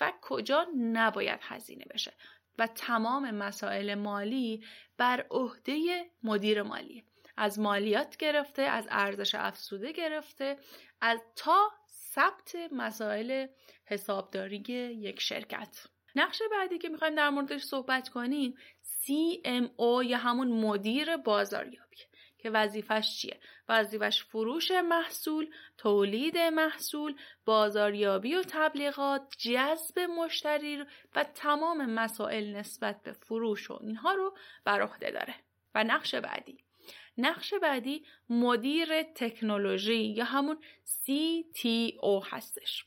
و 0.00 0.12
کجا 0.22 0.66
نباید 0.76 1.40
هزینه 1.42 1.84
بشه 1.94 2.14
و 2.58 2.66
تمام 2.66 3.30
مسائل 3.30 3.94
مالی 3.94 4.64
بر 4.98 5.26
عهده 5.30 6.04
مدیر 6.22 6.62
مالی 6.62 7.04
از 7.36 7.58
مالیات 7.58 8.16
گرفته 8.16 8.62
از 8.62 8.88
ارزش 8.90 9.34
افزوده 9.34 9.92
گرفته 9.92 10.58
از 11.00 11.20
تا 11.36 11.70
ثبت 12.16 12.56
مسائل 12.72 13.46
حسابداری 13.84 14.56
یک 14.98 15.20
شرکت. 15.20 15.86
نقش 16.14 16.42
بعدی 16.52 16.78
که 16.78 16.88
می‌خوایم 16.88 17.14
در 17.14 17.30
موردش 17.30 17.62
صحبت 17.62 18.08
کنیم 18.08 18.54
CMO 18.82 20.04
یا 20.04 20.18
همون 20.18 20.48
مدیر 20.48 21.16
بازاریابی 21.16 21.96
که 22.38 22.50
وظیفش 22.50 23.16
چیه؟ 23.20 23.40
وظیفش 23.68 24.24
فروش 24.24 24.70
محصول 24.70 25.50
تولید 25.78 26.38
محصول 26.38 27.16
بازاریابی 27.44 28.34
و 28.34 28.42
تبلیغات 28.48 29.34
جذب 29.38 30.00
مشتری 30.00 30.84
و 31.14 31.24
تمام 31.24 31.86
مسائل 31.90 32.56
نسبت 32.56 33.02
به 33.02 33.12
فروش 33.12 33.70
و 33.70 33.78
اینها 33.80 34.14
رو 34.14 34.36
بر 34.64 34.82
عهده 34.82 35.10
داره. 35.10 35.34
و 35.74 35.84
نقش 35.84 36.14
بعدی 36.14 36.65
نقش 37.18 37.54
بعدی 37.54 38.04
مدیر 38.28 39.02
تکنولوژی 39.02 39.96
یا 39.96 40.24
همون 40.24 40.58
CTO 40.86 42.22
هستش. 42.24 42.84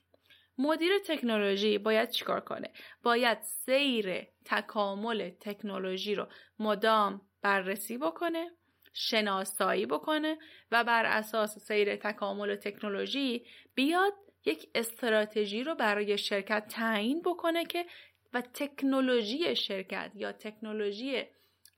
مدیر 0.58 0.92
تکنولوژی 1.06 1.78
باید 1.78 2.10
چیکار 2.10 2.40
کنه؟ 2.40 2.70
باید 3.04 3.42
سیر 3.42 4.28
تکامل 4.46 5.30
تکنولوژی 5.30 6.16
رو 6.16 6.28
مدام 6.60 7.22
بررسی 7.42 7.98
بکنه 7.98 8.52
شناسایی 8.94 9.86
بکنه 9.86 10.38
و 10.72 10.84
بر 10.84 11.06
اساس 11.06 11.60
سیر 11.60 11.96
تکامل 11.96 12.56
تکنولوژی 12.56 13.46
بیاد 13.76 14.14
یک 14.46 14.70
استراتژی 14.76 15.64
رو 15.64 15.76
برای 15.76 16.18
شرکت 16.18 16.68
تعیین 16.68 17.22
بکنه 17.22 17.66
که 17.66 17.86
و 18.34 18.42
تکنولوژی 18.42 19.56
شرکت 19.56 20.12
یا 20.16 20.32
تکنولوژی 20.32 21.24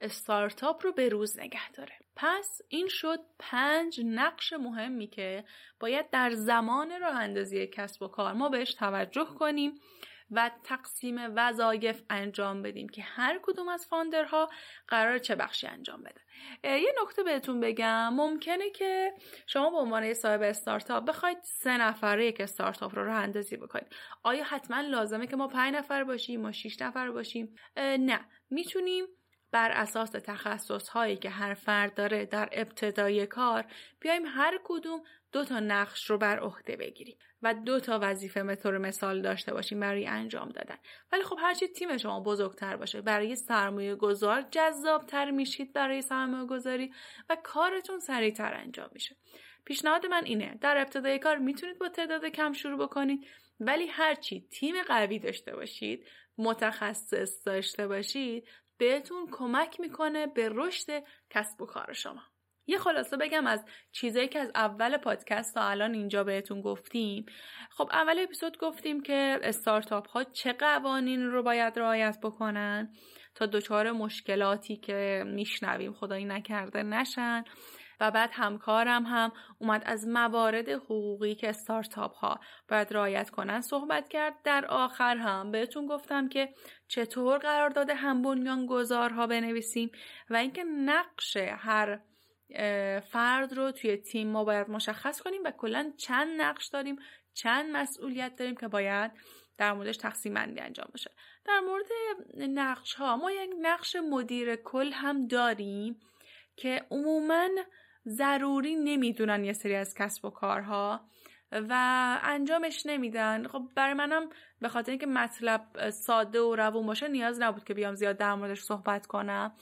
استارتاپ 0.02 0.86
رو 0.86 0.92
به 0.92 1.10
روز 1.10 1.40
نگه 1.40 1.72
داره. 1.72 1.94
پس 2.16 2.62
این 2.70 2.88
شد 2.88 3.20
پنج 3.40 4.02
نقش 4.06 4.54
مهمی 4.54 5.08
که 5.08 5.46
باید 5.80 6.10
در 6.10 6.32
زمان 6.32 7.00
راه 7.02 7.16
اندازی 7.16 7.68
کسب 7.68 8.02
و 8.02 8.08
کار 8.08 8.34
ما 8.34 8.50
بهش 8.50 8.74
توجه 8.74 9.26
کنیم 9.26 9.80
و 10.32 10.52
تقسیم 10.64 11.16
وظایف 11.36 12.02
انجام 12.10 12.62
بدیم 12.62 12.90
که 12.90 13.02
هر 13.02 13.40
کدوم 13.44 13.68
از 13.68 13.88
فاندرها 13.88 14.50
قرار 14.88 15.18
چه 15.18 15.36
بخشی 15.36 15.68
انجام 15.68 16.04
بده. 16.04 16.22
یه 16.64 16.94
نکته 17.04 17.24
بهتون 17.24 17.60
بگم. 17.60 18.14
ممکنه 18.14 18.70
که 18.70 19.14
شما 19.48 19.70
به 19.70 19.78
عنوان 19.78 20.14
صاحب 20.14 20.42
استارتاپ 20.42 21.06
بخواید 21.06 21.38
سه 21.44 21.78
نفره 21.78 22.26
یک 22.26 22.42
استارتاپ 22.42 22.96
رو 22.96 23.06
راه 23.06 23.18
اندازی 23.18 23.58
بکنید. 23.58 23.96
آیا 24.24 24.44
حتما 24.44 24.82
لازمه 24.82 25.28
که 25.28 25.36
ما 25.36 25.48
پنج 25.48 25.76
نفر 25.76 26.04
باشیم 26.04 26.42
ما 26.42 26.52
شیش 26.52 26.82
نفر 26.82 27.12
باشیم؟ 27.12 27.56
نه. 27.78 28.20
می‌تونیم 28.50 29.06
بر 29.52 29.72
اساس 29.72 30.10
تخصص 30.10 30.90
هایی 30.90 31.18
که 31.18 31.30
هر 31.30 31.54
فرد 31.54 31.94
داره 31.94 32.26
در 32.26 32.50
ابتدای 32.52 33.28
کار 33.28 33.66
بیایم 34.00 34.24
هر 34.26 34.60
کدوم 34.64 35.04
دو 35.32 35.46
تا 35.46 35.60
نقش 35.60 36.10
رو 36.10 36.18
بر 36.18 36.40
عهده 36.40 36.76
بگیریم 36.76 37.18
و 37.42 37.54
دو 37.54 37.80
تا 37.80 38.00
وظیفه 38.02 38.42
مطور 38.42 38.78
مثال 38.78 39.22
داشته 39.22 39.54
باشیم 39.54 39.80
برای 39.80 40.08
انجام 40.08 40.50
دادن. 40.50 40.78
ولی 41.12 41.24
خب 41.24 41.38
هرچی 41.40 41.68
تیم 41.68 41.98
شما 41.98 42.20
بزرگتر 42.20 42.76
باشه 42.76 43.02
برای 43.02 43.36
سرمایه 43.36 43.96
گذار 43.96 44.42
جذابتر 44.52 45.32
میشید 45.32 45.74
برای 45.74 46.02
سرمایه 46.02 46.46
گذاری 46.46 46.94
و 47.30 47.38
کارتون 47.44 48.00
سریعتر 48.00 48.54
انجام 48.54 48.90
میشه. 48.94 49.16
پیشنهاد 49.66 50.06
من 50.06 50.26
اینه 50.26 50.58
در 50.62 50.78
ابتدای 50.78 51.20
کار 51.20 51.38
می‌تونید 51.38 51.80
با 51.80 51.90
تعداد 51.90 52.26
کم 52.26 52.54
شروع 52.54 52.80
بکنید 52.80 53.28
ولی 53.60 53.88
هرچی 53.88 54.48
تیم 54.52 54.76
قوی 54.88 55.20
داشته 55.20 55.56
باشید 55.56 56.06
متخصص 56.38 57.48
داشته 57.48 57.88
باشید 57.88 58.48
بهتون 58.82 59.28
کمک 59.32 59.80
می‌کنه 59.80 60.28
به 60.28 60.50
رشد 60.52 61.04
کسب 61.30 61.62
و 61.62 61.66
کار 61.66 61.94
شما. 61.94 62.22
یه 62.68 62.78
خلاصه 62.78 63.18
بگم 63.18 63.48
از 63.48 63.66
چیزایی 63.92 64.28
که 64.28 64.40
از 64.40 64.52
اول 64.56 64.98
پادکست 64.98 65.54
تا 65.54 65.62
الان 65.62 65.94
اینجا 65.94 66.24
بهتون 66.24 66.62
گفتیم. 66.62 67.26
خب 67.72 67.90
اول 67.92 68.20
اپیزود 68.20 68.58
گفتیم 68.58 69.02
که 69.02 69.40
استارتاپ 69.44 70.10
ها 70.10 70.24
چه 70.24 70.54
قوانین 70.54 71.26
رو 71.26 71.44
باید 71.44 71.80
رعایت 71.80 72.18
بکنن 72.24 72.94
تا 73.36 73.46
دچار 73.46 73.92
مشکلاتی 73.92 74.78
که 74.78 75.24
میشنویم. 75.28 75.94
خدایی 75.94 76.26
نکرده 76.26 76.84
نشن. 76.84 77.44
و 78.02 78.12
بعد 78.12 78.30
همکارم 78.34 79.06
هم 79.06 79.32
اومد 79.60 79.84
از 79.86 80.08
موارد 80.08 80.70
حقوقی 80.70 81.36
که 81.36 81.50
استارتاپ 81.50 82.16
ها 82.16 82.40
باید 82.70 82.94
رعایت 82.94 83.30
کنن 83.30 83.62
صحبت 83.62 84.10
کرد. 84.10 84.42
در 84.44 84.66
آخر 84.66 85.18
هم 85.18 85.52
بهتون 85.52 85.88
گفتم 85.88 86.30
که 86.30 86.50
چطور 86.88 87.38
قرارداد 87.38 87.90
هم 87.90 88.22
بنیان 88.22 88.66
گذارها 88.66 89.28
بنویسیم 89.28 89.92
و 90.30 90.36
اینکه 90.36 90.64
نقش 90.64 91.38
هر 91.38 92.00
فرد 93.00 93.54
رو 93.54 93.72
توی 93.72 93.98
تیم 93.98 94.28
ما 94.28 94.44
باید 94.44 94.70
مشخص 94.70 95.22
کنیم 95.22 95.42
و 95.46 95.52
کلا 95.52 95.94
چند 95.98 96.42
نقش 96.42 96.68
داریم 96.68 96.96
چند 97.34 97.76
مسئولیت 97.76 98.36
داریم 98.36 98.56
که 98.56 98.68
باید 98.68 99.12
در 99.58 99.74
موردش 99.74 99.98
تقسیم 99.98 100.34
بندی 100.34 100.60
انجام 100.60 100.88
بشه. 100.94 101.12
در 101.46 101.60
مورد 101.60 101.86
نقش 102.36 102.94
ها 102.94 103.18
ما 103.18 103.32
یک 103.32 103.50
نقش 103.62 103.96
مدیر 103.96 104.56
کل 104.56 104.92
هم 104.92 105.28
داریم 105.28 106.00
که 106.56 106.86
عموما 106.92 107.50
ضروری 108.08 108.76
نمی‌دونن 108.76 109.44
یه 109.44 109.54
سری 109.54 109.76
از 109.76 109.94
کسب 109.94 110.26
و 110.26 110.30
کارها 110.30 111.02
و 111.52 112.20
انجامش 112.24 112.86
نمیدن. 112.86 113.48
خب 113.48 113.62
برای 113.76 113.94
منم 113.94 114.30
به 114.60 114.70
خاطر 114.70 114.92
اینکه 114.92 115.08
مطلب 115.08 115.90
ساده 115.90 116.42
و 116.42 116.56
روون 116.56 116.86
باشه 116.86 117.08
نیاز 117.08 117.42
نبود 117.42 117.64
که 117.64 117.74
بیام 117.74 117.96
زیاد 117.96 118.18
در 118.18 118.36
موردش 118.36 118.62
صحبت 118.62 119.08
کنم. 119.08 119.54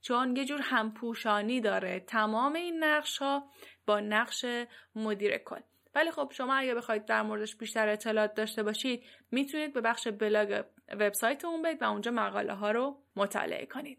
چون 0.00 0.36
یه 0.36 0.44
جور 0.44 0.60
همپوشانی 0.62 1.60
داره. 1.60 2.00
تمام 2.00 2.52
این 2.52 2.84
نقش 2.84 3.18
ها 3.18 3.44
با 3.86 4.00
نقش 4.00 4.44
مدیر 4.94 5.38
کل. 5.38 5.60
ولی 5.94 6.10
خب 6.10 6.32
شما 6.34 6.54
اگه 6.54 6.74
بخواید 6.74 7.04
در 7.04 7.22
موردش 7.22 7.56
بیشتر 7.56 7.88
اطلاعات 7.88 8.34
داشته 8.34 8.62
باشید 8.62 9.02
می‌تونید 9.30 9.72
به 9.72 9.80
بخش 9.80 10.08
بلاگ 10.08 10.64
وبسایت 10.88 11.44
اون 11.44 11.62
برید 11.62 11.82
و 11.82 11.84
اونجا 11.84 12.10
مقاله 12.10 12.54
ها 12.54 12.70
رو 12.70 12.98
مطالعه 13.16 13.66
کنید. 13.66 13.98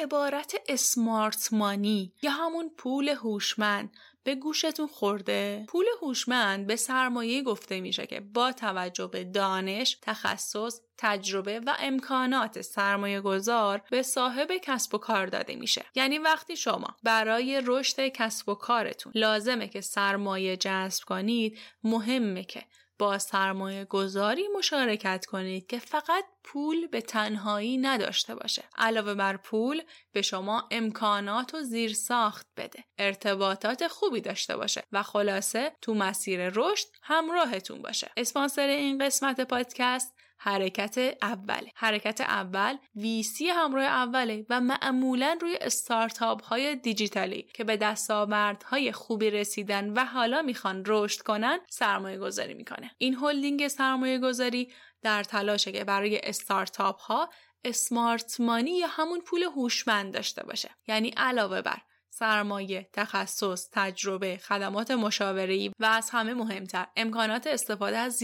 عبارت 0.00 0.54
اسمارت 0.68 1.52
مانی 1.52 2.12
یا 2.22 2.30
همون 2.30 2.70
پول 2.76 3.08
هوشمند. 3.08 3.96
به 4.24 4.34
گوشتون 4.34 4.86
خورده. 4.86 5.64
پول 5.68 5.84
هوشمند 6.02 6.66
به 6.66 6.76
سرمایه 6.76 7.42
گفته 7.42 7.80
میشه 7.80 8.06
که 8.06 8.20
با 8.20 8.52
توجه 8.52 9.06
به 9.06 9.24
دانش 9.24 9.98
تخصص 10.02 10.80
تجربه 10.98 11.60
و 11.60 11.76
امکانات 11.78 12.60
سرمایه 12.60 13.20
گذار 13.20 13.82
به 13.90 14.02
صاحب 14.02 14.48
کسب 14.62 14.94
و 14.94 14.98
کار 14.98 15.26
داده 15.26 15.54
میشه. 15.54 15.84
یعنی 15.94 16.18
وقتی 16.18 16.56
شما 16.56 16.96
برای 17.02 17.62
رشد 17.64 18.08
کسب 18.08 18.48
و 18.48 18.54
کارتون 18.54 19.12
لازمه 19.14 19.68
که 19.68 19.80
سرمایه 19.80 20.56
جذب 20.56 21.04
کنید 21.04 21.58
مهمه 21.84 22.44
که 22.44 22.64
با 23.00 23.18
سرمایه 23.18 23.84
گذاری 23.84 24.48
مشارکت 24.56 25.26
کنید 25.26 25.66
که 25.66 25.78
فقط 25.78 26.24
پول 26.44 26.86
به 26.86 27.00
تنهایی 27.00 27.78
نداشته 27.78 28.34
باشه. 28.34 28.64
علاوه 28.76 29.14
بر 29.14 29.36
پول 29.36 29.82
به 30.12 30.22
شما 30.22 30.68
امکانات 30.70 31.54
و 31.54 31.60
زیر 31.60 31.94
ساخت 31.94 32.46
بده. 32.56 32.84
ارتباطات 32.98 33.88
خوبی 33.88 34.20
داشته 34.20 34.56
باشه 34.56 34.82
و 34.92 35.02
خلاصه 35.02 35.72
تو 35.82 35.94
مسیر 35.94 36.48
رشد 36.54 36.86
همراهتون 37.02 37.82
باشه. 37.82 38.10
اسپانسر 38.16 38.66
این 38.66 39.06
قسمت 39.06 39.40
پادکست 39.40 40.14
حرکت 40.42 40.98
اوله 41.22 41.70
حرکت 41.74 42.20
اول 42.20 42.76
ویسی 42.96 43.48
همراه 43.48 43.84
اوله 43.84 44.46
و 44.50 44.60
معمولا 44.60 45.38
روی 45.40 45.58
استارتاپ 45.60 46.42
های 46.42 46.76
دیجیتالی 46.76 47.42
که 47.54 47.64
به 47.64 47.76
دستاوردهای 47.76 48.92
خوبی 48.92 49.30
رسیدن 49.30 49.92
و 49.92 50.04
حالا 50.04 50.42
می‌خوان 50.42 50.82
رشد 50.86 51.20
کنن 51.20 51.58
سرمایه 51.68 52.18
گذاری 52.18 52.54
می‌کنه. 52.54 52.90
این 52.98 53.14
هلدینگ 53.14 53.68
سرمایه 53.68 54.18
گذاری 54.18 54.72
در 55.02 55.24
تلاشه 55.24 55.72
که 55.72 55.84
برای 55.84 56.20
استارتاپ 56.22 57.00
ها 57.00 57.30
اسمارت 57.64 58.40
مانی 58.40 58.78
یا 58.78 58.86
همون 58.86 59.20
پول 59.20 59.42
هوشمند 59.42 60.14
داشته 60.14 60.42
باشه. 60.42 60.70
یعنی 60.88 61.08
علاوه 61.16 61.62
بر 61.62 61.78
سرمایه، 62.10 62.88
تخصص، 62.92 63.68
تجربه، 63.72 64.36
خدمات 64.36 64.90
مشاوره‌ای 64.90 65.70
و 65.80 65.84
از 65.84 66.10
همه 66.10 66.34
مهمتر 66.34 66.86
امکانات 66.96 67.46
استفاده 67.46 67.98
از 67.98 68.22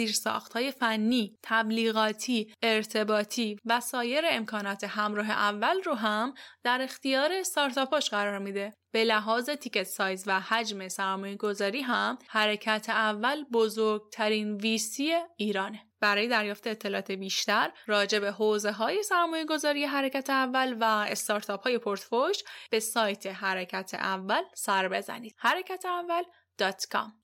های 0.54 0.72
فنی، 0.72 1.36
تبلیغاتی، 1.42 2.54
ارتباطی 2.62 3.56
و 3.64 3.80
سایر 3.80 4.24
امکانات 4.30 4.84
همراه 4.84 5.30
اول 5.30 5.82
رو 5.82 5.94
هم 5.94 6.34
در 6.64 6.82
اختیار 6.82 7.32
استارتاپاش 7.32 8.10
قرار 8.10 8.38
میده. 8.38 8.72
به 8.92 9.04
لحاظ 9.04 9.50
تیکت 9.50 9.82
سایز 9.82 10.24
و 10.26 10.40
حجم 10.40 10.88
سرمایه 10.88 11.36
گذاری 11.36 11.80
هم 11.80 12.18
حرکت 12.28 12.86
اول 12.88 13.44
بزرگترین 13.52 14.56
ویسی 14.56 15.14
ایرانه. 15.36 15.85
برای 16.00 16.28
دریافت 16.28 16.66
اطلاعات 16.66 17.10
بیشتر 17.10 17.70
راجع 17.86 18.18
به 18.18 18.32
حوزه 18.32 18.72
های 18.72 19.02
سرمایه 19.02 19.44
گذاری 19.44 19.84
حرکت 19.84 20.30
اول 20.30 20.76
و 20.80 20.84
استارتاپ 20.84 21.62
های 21.62 21.78
پورتفوش 21.78 22.36
به 22.70 22.80
سایت 22.80 23.26
حرکت 23.26 23.94
اول 23.94 24.42
سر 24.54 24.88
بزنید. 24.88 25.34
حرکت 25.38 25.84
اول 25.86 26.22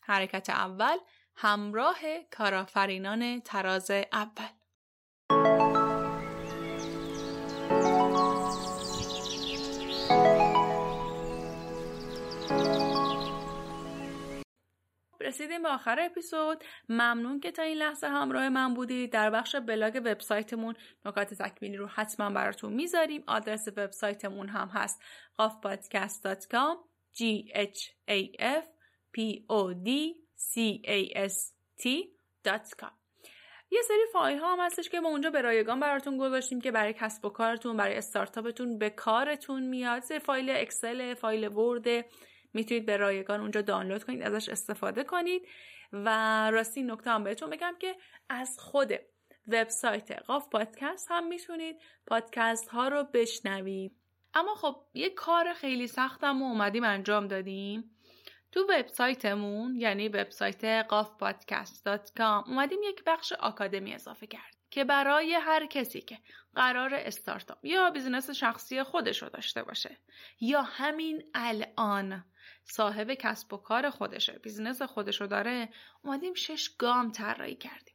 حرکت 0.00 0.50
اول 0.50 0.98
همراه 1.36 1.98
کارآفرینان 2.30 3.40
تراز 3.40 3.90
اول 3.90 4.61
رسیدیم 15.32 15.62
به 15.62 15.68
آخر 15.68 16.00
اپیزود. 16.00 16.64
ممنون 16.88 17.40
که 17.40 17.50
تا 17.50 17.62
این 17.62 17.76
لحظه 17.76 18.06
همراه 18.06 18.48
من 18.48 18.74
بودید. 18.74 19.12
در 19.12 19.30
بخش 19.30 19.56
بلاگ 19.56 20.02
وبسایتمون 20.04 20.74
نکات 21.04 21.34
تکمیلی 21.34 21.76
رو 21.76 21.86
حتما 21.86 22.30
براتون 22.30 22.72
می‌ذاریم. 22.72 23.24
آدرس 23.26 23.68
وبسایتمون 23.68 24.48
هم 24.48 24.68
هست 24.68 25.02
qafpodcast.com 25.40 26.76
g 27.18 27.22
h 27.54 27.80
a 28.08 28.20
f 28.60 28.64
p 29.14 29.18
o 29.48 29.74
d 29.86 29.88
c 30.50 30.54
a 30.84 31.28
s 31.28 31.36
t.com 31.80 32.92
یه 33.70 33.82
سری 33.82 34.06
فایل 34.12 34.38
ها 34.38 34.52
هم 34.52 34.60
هستش 34.60 34.88
که 34.88 35.00
ما 35.00 35.08
اونجا 35.08 35.30
به 35.30 35.42
رایگان 35.42 35.80
براتون 35.80 36.18
گذاشتیم 36.18 36.60
که 36.60 36.70
برای 36.70 36.92
کسب 36.92 37.24
و 37.24 37.28
کارتون 37.28 37.76
برای 37.76 37.96
استارتاپتون 37.96 38.78
به 38.78 38.90
کارتون 38.90 39.62
میاد. 39.62 40.02
سری 40.02 40.18
فایل 40.18 40.50
اکسل 40.50 41.14
فایل 41.14 41.48
ورد 41.48 42.04
می‌تونید 42.54 42.86
به 42.86 42.96
رایگان 42.96 43.40
اونجا 43.40 43.62
دانلود 43.62 44.04
کنید 44.04 44.22
ازش 44.22 44.48
استفاده 44.48 45.04
کنید. 45.04 45.42
و 45.92 46.08
راستی 46.50 46.82
نکته 46.82 47.10
هم 47.10 47.24
بهتون 47.24 47.50
بگم 47.50 47.74
که 47.80 47.96
از 48.28 48.58
خود 48.58 48.92
وبسایت 49.48 50.12
قاف 50.12 50.48
پادکست 50.48 51.06
هم 51.10 51.26
می‌تونید 51.26 51.76
پادکست 52.06 52.68
ها 52.68 52.88
رو 52.88 53.04
بشنوید. 53.04 53.96
اما 54.34 54.54
خب 54.54 54.76
یه 54.94 55.10
کار 55.10 55.52
خیلی 55.52 55.86
سختم 55.86 56.42
و 56.42 56.44
اومدیم 56.44 56.84
انجام 56.84 57.28
دادیم. 57.28 57.96
تو 58.52 58.60
وبسایتمون 58.68 59.76
یعنی 59.76 60.08
وبسایت 60.08 60.64
قاف 60.64 61.16
پادکست 61.18 61.88
اومدیم 62.20 62.78
یک 62.82 63.02
بخش 63.06 63.32
آکادمی 63.32 63.94
اضافه 63.94 64.26
کرد 64.26 64.51
که 64.72 64.84
برای 64.84 65.34
هر 65.34 65.66
کسی 65.66 66.00
که 66.00 66.18
قرار 66.54 66.94
استارتاپ 66.94 67.64
یا 67.64 67.90
بیزینس 67.90 68.30
شخصی 68.30 68.82
خودش 68.82 69.22
رو 69.22 69.28
داشته 69.28 69.62
باشه 69.62 69.96
یا 70.40 70.62
همین 70.62 71.24
الان 71.34 72.24
صاحب 72.64 73.14
کسب 73.14 73.52
و 73.52 73.56
کار 73.56 73.90
خودشه 73.90 74.32
business 74.32 74.82
خودشو 74.82 75.26
داره 75.26 75.68
اومدیم 76.02 76.34
شش 76.34 76.70
گام 76.78 77.12
طراحی 77.12 77.54
کردیم. 77.54 77.94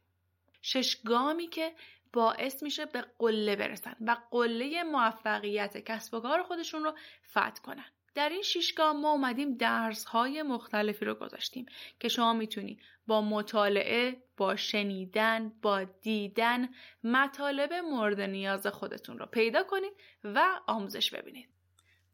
شش 0.62 0.96
گامی 0.96 1.46
که 1.46 1.74
باعث 2.12 2.62
میشه 2.62 2.86
به 2.86 3.04
قله 3.18 3.56
برسن 3.56 3.96
و 4.00 4.16
قله 4.30 4.82
موفقیت 4.82 5.78
کسب 5.78 6.14
و 6.14 6.20
کار 6.20 6.42
خودشون 6.42 6.84
رو 6.84 6.94
فتح 7.30 7.62
کنن. 7.62 7.92
در 8.14 8.28
این 8.28 8.42
شش 8.42 8.72
گام 8.72 9.00
ما 9.00 9.12
اومدیم 9.12 9.56
درس 9.56 10.04
های 10.04 10.42
مختلفی 10.42 11.04
رو 11.04 11.14
گذاشتیم 11.14 11.66
که 12.00 12.08
شما 12.08 12.32
می‌تونید 12.32 12.80
با 13.06 13.20
مطالعه 13.20 14.22
با 14.36 14.56
شنیدن 14.56 15.52
با 15.62 15.84
دیدن 15.84 16.68
مطالب 17.04 17.72
مورد 17.72 18.20
نیاز 18.20 18.66
خودتون 18.66 19.18
رو 19.18 19.26
پیدا 19.26 19.62
کنید 19.62 19.92
و 20.24 20.60
آموزش 20.66 21.10
ببینید. 21.14 21.48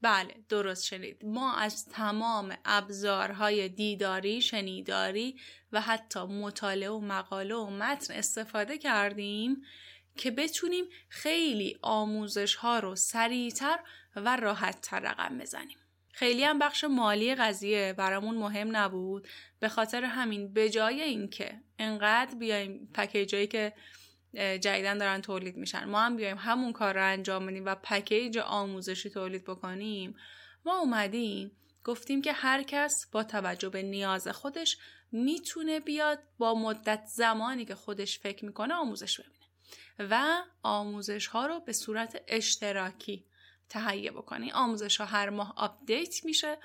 بله 0.03 0.35
درست 0.49 0.85
شنید. 0.85 1.25
ما 1.25 1.55
از 1.57 1.87
تمام 1.87 2.57
ابزارهای 2.65 3.69
دیداری 3.69 4.41
شنیداری 4.41 5.41
و 5.73 5.81
حتی 5.81 6.21
مطالعه 6.21 6.91
و 6.91 7.01
مقاله 7.01 7.55
و 7.55 7.71
متن 7.71 8.15
استفاده 8.15 8.79
کردیم 8.79 9.63
که 10.17 10.31
بتونیم 10.31 10.85
خیلی 11.09 11.79
آموزش 11.83 12.55
ها 12.55 12.79
رو 12.79 12.97
سریعتر 12.97 13.79
و 14.17 14.37
راحتتر 14.37 15.01
رقم 15.01 15.39
بزنیم. 15.39 15.79
خیلی 16.15 16.45
هم 16.45 16.59
بخش 16.59 16.85
مالی 16.85 17.35
قضیه 17.35 17.93
برامون 17.93 18.37
مهم 18.37 18.77
نبود. 18.77 19.29
به 19.61 19.69
خاطر 19.69 20.05
همین 20.05 20.53
به 20.53 20.71
جای 20.71 21.01
اینکه 21.01 21.61
انقدر 21.79 22.35
بیایم 22.35 22.89
پکیجایی 22.95 23.47
که 23.47 23.73
جدیداً 24.35 24.99
دارن 24.99 25.21
تولید 25.21 25.57
میشن 25.57 25.85
ما 25.85 26.01
هم 26.01 26.17
بیایم 26.17 26.37
همون 26.39 26.73
کار 26.73 26.95
رو 26.95 27.05
انجام 27.05 27.47
بدیم 27.47 27.67
و 27.67 27.75
پکیج 27.75 28.39
آموزشی 28.39 29.11
تولید 29.11 29.45
بکنیم 29.45 30.17
ما 30.65 30.79
اومدیم 30.79 31.51
گفتیم 31.85 32.23
که 32.23 32.33
هر 32.33 32.63
کس 32.63 33.07
با 33.13 33.25
توجه 33.25 33.69
به 33.69 33.83
نیاز 33.83 34.29
خودش 34.29 34.79
می‌تونه 35.13 35.81
بیاد 35.81 36.19
با 36.39 36.55
مدت 36.55 37.05
زمانی 37.07 37.65
که 37.65 37.75
خودش 37.75 38.19
فکر 38.19 38.45
می‌کنه 38.45 38.75
آموزش 38.75 39.21
ببینه. 39.21 40.11
و 40.11 40.43
آموزش 40.63 41.27
ها 41.27 41.47
رو 41.47 41.61
به 41.61 41.73
صورت 41.73 42.23
اشتراکی 42.29 43.27
تهیه 43.69 44.11
بکنی. 44.11 44.53
آموزش 44.53 44.97
ها 44.97 45.07
هر 45.07 45.31
ماه 45.31 45.53
update 45.57 46.25
میشه 46.25 46.59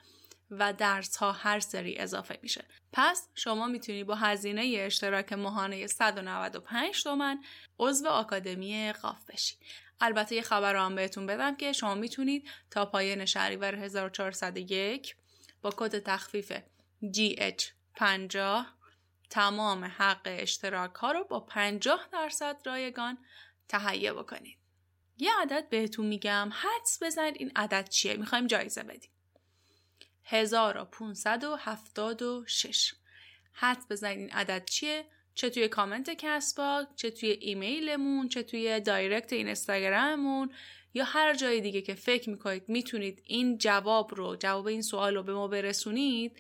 و 0.51 0.73
درس 0.73 1.17
ها 1.17 1.31
هر 1.31 1.59
سری 1.59 1.97
اضافه 1.97 2.39
میشه. 2.41 2.65
پس 2.93 3.27
شما 3.35 3.67
می‌تونی 3.67 4.03
با 4.03 4.15
هزینه 4.15 4.75
اشتراک 4.79 5.33
ماهانه 5.33 5.87
195 5.87 7.03
تومن 7.03 7.43
عضو 7.79 8.07
آکادمی 8.07 8.93
قاف 8.93 9.25
بشی. 9.25 9.55
البته 10.01 10.35
یه 10.35 10.41
خبر 10.41 10.73
رو 10.73 10.79
هم 10.79 10.95
بهتون 10.95 11.25
بدم 11.25 11.55
که 11.55 11.73
شما 11.73 11.95
می‌تونید 11.95 12.49
تا 12.71 12.85
پایان 12.85 13.25
شهریور 13.25 13.75
1401 13.75 15.15
با 15.61 15.69
کد 15.77 15.99
تخفیف 15.99 16.53
GH50 17.03 18.65
تمام 19.29 19.85
حق 19.85 20.21
اشتراک 20.25 20.95
ها 20.95 21.11
رو 21.11 21.23
با 21.23 21.39
50 21.39 22.07
درصد 22.11 22.57
رایگان 22.65 23.17
تهیه 23.67 24.13
بکنید. 24.13 24.58
یه 25.19 25.31
عدد 25.41 25.69
بهتون 25.69 26.05
میگم. 26.05 26.49
حدس 26.53 27.03
بزنید 27.03 27.35
این 27.39 27.51
عدد 27.55 27.89
چیه. 27.89 28.17
می‌خوایم 28.17 28.47
جایزه 28.47 28.83
بدیم. 28.83 29.11
1576 30.25 32.93
حد 33.51 33.87
بزنید 33.89 34.19
این 34.19 34.31
عدد 34.31 34.65
چیه. 34.65 35.05
چه 35.33 35.49
توی 35.49 35.67
کامنت 35.67 36.09
کسبا 36.09 36.87
چه 36.95 37.11
توی 37.11 37.29
ایمیلمون 37.29 38.29
چه 38.29 38.43
توی 38.43 38.79
دایرکت 38.79 39.33
اینستاگراممون 39.33 40.51
یا 40.93 41.03
هر 41.03 41.33
جای 41.33 41.61
دیگه 41.61 41.81
که 41.81 41.93
فکر 41.93 42.29
می‌کنید 42.29 42.69
می‌تونید 42.69 43.21
این 43.25 43.57
جواب 43.57 44.15
رو 44.15 44.35
جواب 44.35 44.67
این 44.67 44.81
سوال 44.81 45.15
رو 45.15 45.23
به 45.23 45.33
ما 45.33 45.47
برسونید. 45.47 46.39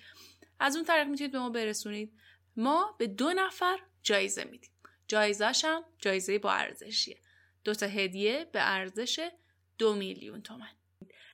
از 0.59 0.75
اون 0.75 0.85
طریق 0.85 1.07
می‌تونید 1.07 1.31
به 1.31 1.39
ما 1.39 1.49
برسونید. 1.49 2.13
ما 2.57 2.95
به 2.99 3.07
دو 3.07 3.33
نفر 3.33 3.79
جایزه 4.03 4.43
میدیم. 4.43 4.71
جایزش 5.07 5.65
هم 5.65 5.83
جایزه 5.99 6.39
با 6.39 6.51
ارزشیه. 6.51 7.17
دو 7.63 7.73
تا 7.73 7.85
هدیه 7.85 8.45
به 8.51 8.59
ارزش 8.61 9.29
دو 9.77 9.95
میلیون 9.95 10.41
تومن. 10.41 10.69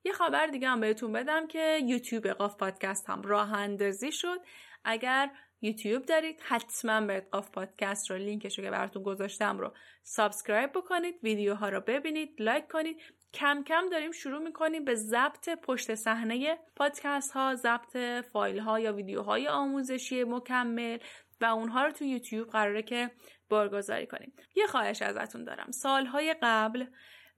یه 0.05 0.13
خبر 0.13 0.47
دیگه 0.47 0.67
هم 0.67 0.79
بهتون 0.79 1.11
بدم 1.11 1.47
که 1.47 1.79
یوتیوب 1.85 2.27
قاف 2.27 2.55
پادکست 2.55 3.09
هم 3.09 3.21
راه 3.21 3.53
اندازی 3.53 4.11
شد. 4.11 4.39
اگر 4.83 5.31
یوتیوب 5.61 6.05
دارید 6.05 6.41
حتما 6.43 7.01
به 7.01 7.19
قاف 7.31 7.51
پادکست 7.51 8.11
رو 8.11 8.17
لینکش 8.17 8.59
رو 8.59 8.65
که 8.65 8.71
براتون 8.71 9.03
گذاشتم 9.03 9.59
رو 9.59 9.73
subscribe 10.03 10.71
بکنید 10.71 11.19
ویدیوها 11.23 11.69
رو 11.69 11.81
ببینید 11.81 12.35
like 12.39 12.67
کنید. 12.67 12.97
کم 13.33 13.63
کم 13.63 13.89
داریم 13.91 14.11
شروع 14.11 14.43
می‌کنیم 14.43 14.85
به 14.85 14.95
ضبط 14.95 15.49
پشت 15.49 15.95
صحنه 15.95 16.57
پادکست 16.75 17.31
ها 17.31 17.55
ضبط 17.55 17.97
فایل 18.33 18.59
ها 18.59 18.79
یا 18.79 18.93
ویدیوهای 18.93 19.47
آموزشی 19.47 20.23
مکمل 20.23 20.97
و 21.41 21.45
اونها 21.45 21.85
رو 21.85 21.91
تو 21.91 22.05
یوتیوب 22.05 22.49
قراره 22.49 22.81
که 22.81 23.11
بارگذاری 23.49 24.07
کنیم. 24.07 24.33
یه 24.55 24.67
خواهش 24.67 25.01
ازتون 25.01 25.43
دارم. 25.43 25.71
سالهای 25.71 26.35
قبل 26.41 26.85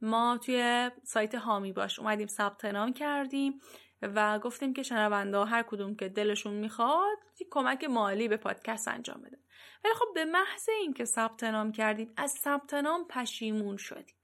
ما 0.02 0.38
توی 0.46 0.92
سایت 1.04 1.36
هامی 1.36 1.74
باش 1.74 2.00
اومدیم 2.00 2.28
ثبت 2.28 2.66
نام 2.66 2.94
کردیم 2.94 3.62
و 4.02 4.40
گفتیم 4.40 4.74
که 4.74 4.84
شنونده 4.84 5.46
هر 5.46 5.64
کدوم 5.64 5.96
که 5.96 6.10
دلشون 6.10 6.54
می‌خواد 6.54 7.18
کمک 7.52 7.84
مالی 7.84 8.28
به 8.28 8.38
پادکست 8.38 8.88
انجام 8.88 9.22
بده. 9.22 9.38
ولی 9.84 9.94
خب 9.94 10.06
به 10.16 10.26
محض 10.26 10.70
اینکه 10.70 11.06
ثبت 11.06 11.44
نام 11.44 11.72
کردیم 11.72 12.14
از 12.18 12.32
ثبت 12.32 12.74
نام 12.74 13.08
پشیمون 13.08 13.78
شدیم. 13.78 14.16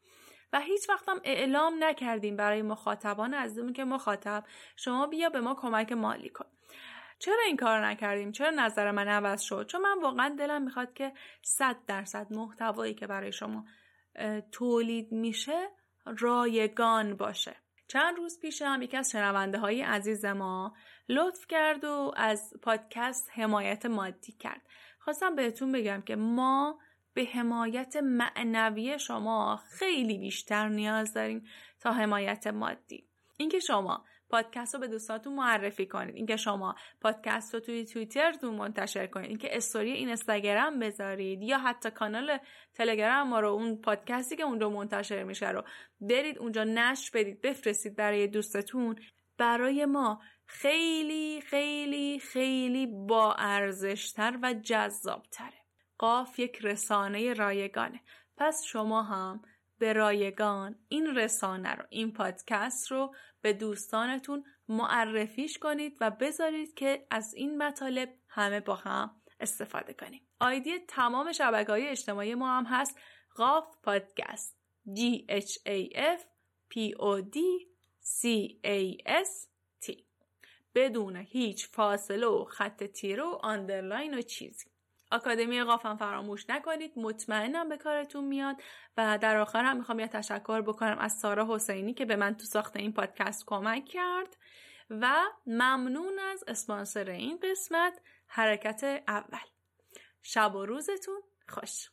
و 0.54 0.60
هیچ 0.60 0.90
وقتم 0.90 1.22
اعلام 1.24 1.84
نکردیم 1.84 2.36
برای 2.36 2.62
مخاطبان 2.62 3.34
عزیزمون 3.34 3.74
که 3.74 3.84
مخاطب 3.84 4.44
شما 4.76 5.08
بیا 5.08 5.30
به 5.30 5.42
ما 5.42 5.56
کمک 5.56 5.92
مالی 5.92 6.30
کن. 6.30 6.46
چرا 7.24 7.44
این 7.48 7.58
کار 7.58 7.86
نکردیم؟ 7.86 8.32
چرا 8.32 8.50
نظر 8.50 8.92
من 8.92 9.08
عوض 9.08 9.42
شد؟ 9.42 9.66
چون 9.68 9.82
من 9.82 10.02
واقعا 10.02 10.36
دلم 10.40 10.62
می‌خواد 10.62 10.94
که 10.94 11.14
صد 11.42 11.76
درصد 11.88 12.34
محتوایی 12.34 12.94
که 12.94 13.08
برای 13.08 13.32
شما 13.32 13.66
تولید 14.52 15.12
میشه 15.12 15.70
رایگان 16.20 17.18
باشه. 17.18 17.56
چند 17.88 18.18
روز 18.18 18.40
پیش 18.40 18.62
هم 18.62 18.82
یکی 18.82 18.98
از 18.98 19.12
شنونده 19.12 19.58
های 19.58 19.82
عزیز 19.82 20.26
ما 20.26 20.74
لطف 21.10 21.48
کرد 21.50 21.84
و 21.84 22.12
از 22.16 22.54
پادکست 22.62 23.30
حمایت 23.34 23.86
مادی 23.86 24.32
کرد. 24.32 24.62
خواستم 25.00 25.36
بهتون 25.36 25.72
بگم 25.72 26.02
که 26.02 26.16
ما 26.16 26.80
به 27.14 27.26
حمایت 27.26 27.96
معنوی 27.96 29.00
شما 29.00 29.60
خیلی 29.80 30.18
بیشتر 30.18 30.68
نیاز 30.68 31.14
داریم 31.14 31.46
تا 31.80 31.92
حمایت 31.92 32.48
مادی. 32.48 33.08
اینکه 33.38 33.60
شما 33.60 34.06
پادکست 34.34 34.74
رو 34.74 34.80
به 34.82 34.88
دوستاتون 34.88 35.34
معرفی 35.34 35.86
کنید. 35.86 36.16
اینکه 36.16 36.38
شما 36.38 36.76
پادکست 37.02 37.54
رو 37.54 37.60
توی 37.60 37.86
توییترتون 37.86 38.56
منتشر 38.56 39.08
کنید. 39.08 39.30
اینکه 39.30 39.58
استوری 39.58 39.92
این 39.92 40.08
اینستاگرام 40.08 40.80
بذارید 40.80 41.42
یا 41.42 41.58
حتی 41.58 41.92
کانال 41.92 42.38
تلگرام 42.74 43.30
ما 43.30 43.40
رو 43.40 43.50
اون 43.50 43.82
پادکستی 43.82 44.36
که 44.36 44.44
اونجا 44.44 44.70
منتشر 44.70 45.24
میشه 45.24 45.52
رو 45.52 45.64
برید 46.02 46.40
اونجا 46.40 46.64
نشر 46.64 47.12
بدید 47.14 47.42
بفرستید 47.42 47.96
برای 47.96 48.28
دوستتون. 48.28 48.96
برای 49.38 49.86
ما 49.86 50.22
خیلی 50.46 51.42
خیلی 51.42 52.20
خیلی 52.20 52.88
با 53.08 53.34
ارزشتر 53.34 54.40
و 54.44 54.54
جذابتره. 54.54 55.64
قاف 55.98 56.40
یک 56.40 56.58
رسانه 56.62 57.34
رایگانه. 57.34 58.00
پس 58.38 58.64
شما 58.64 59.04
هم 59.04 59.42
به 59.84 59.94
رایگان 59.94 60.76
این 60.88 61.16
رسانه 61.16 61.76
رو 61.76 61.86
این 61.90 62.14
پادکست 62.14 62.92
رو 62.92 63.16
به 63.42 63.54
دوستانتون 63.54 64.44
معرفیش 64.68 65.58
کنید 65.58 65.98
و 66.02 66.12
بذارید 66.12 66.74
که 66.74 67.08
از 67.12 67.34
این 67.34 67.64
مطالب 67.64 68.14
همه 68.28 68.60
با 68.60 68.76
هم 68.76 69.22
استفاده 69.40 69.94
کنیم. 69.94 70.28
آیدی 70.40 70.80
تمام 70.80 71.32
شبکه 71.32 71.72
های 71.72 71.88
اجتماعی 71.88 72.36
ما 72.36 72.58
هم 72.58 72.66
هست. 72.66 72.98
قاف 73.36 73.66
پادکست. 73.84 74.58
G 74.88 75.00
H 75.30 75.52
A 75.68 75.96
F 75.96 76.22
P 76.72 76.96
O 77.00 77.22
D 77.22 77.38
C 78.02 78.28
A 78.66 78.98
S 79.08 79.48
T. 79.86 80.04
بدون 80.76 81.16
هیچ 81.16 81.68
فاصله 81.68 82.28
و 82.28 82.46
خط 82.46 82.84
تیره 82.84 83.24
و 83.24 83.40
آندرلاین 83.42 84.14
و 84.14 84.22
چیزی. 84.22 84.73
آکادمی 85.14 85.64
قافم 85.64 85.98
فراموش 85.98 86.50
نکنید. 86.50 86.94
مطمئنم 86.96 87.70
به 87.70 87.78
کارتون 87.78 88.24
میاد 88.24 88.56
و 88.98 89.18
در 89.22 89.38
آخر 89.38 89.64
هم 89.64 89.78
می‌خوام 89.78 90.00
یه 90.00 90.08
تشکر 90.08 90.62
بکنم 90.62 90.98
از 91.00 91.20
سارا 91.20 91.56
حسینی 91.56 91.94
که 91.94 92.06
به 92.06 92.16
من 92.16 92.36
تو 92.36 92.46
ساخت 92.46 92.78
این 92.78 92.94
پادکست 92.94 93.44
کمک 93.46 93.86
کرد 93.86 94.38
و 94.90 95.14
ممنون 95.48 96.20
از 96.20 96.44
اسپانسر 96.48 97.10
این 97.10 97.40
قسمت. 97.44 98.02
حرکت 98.28 99.04
اول. 99.08 99.48
شب 100.22 100.56
و 100.56 100.66
روزتون 100.66 101.22
خوش. 101.48 101.90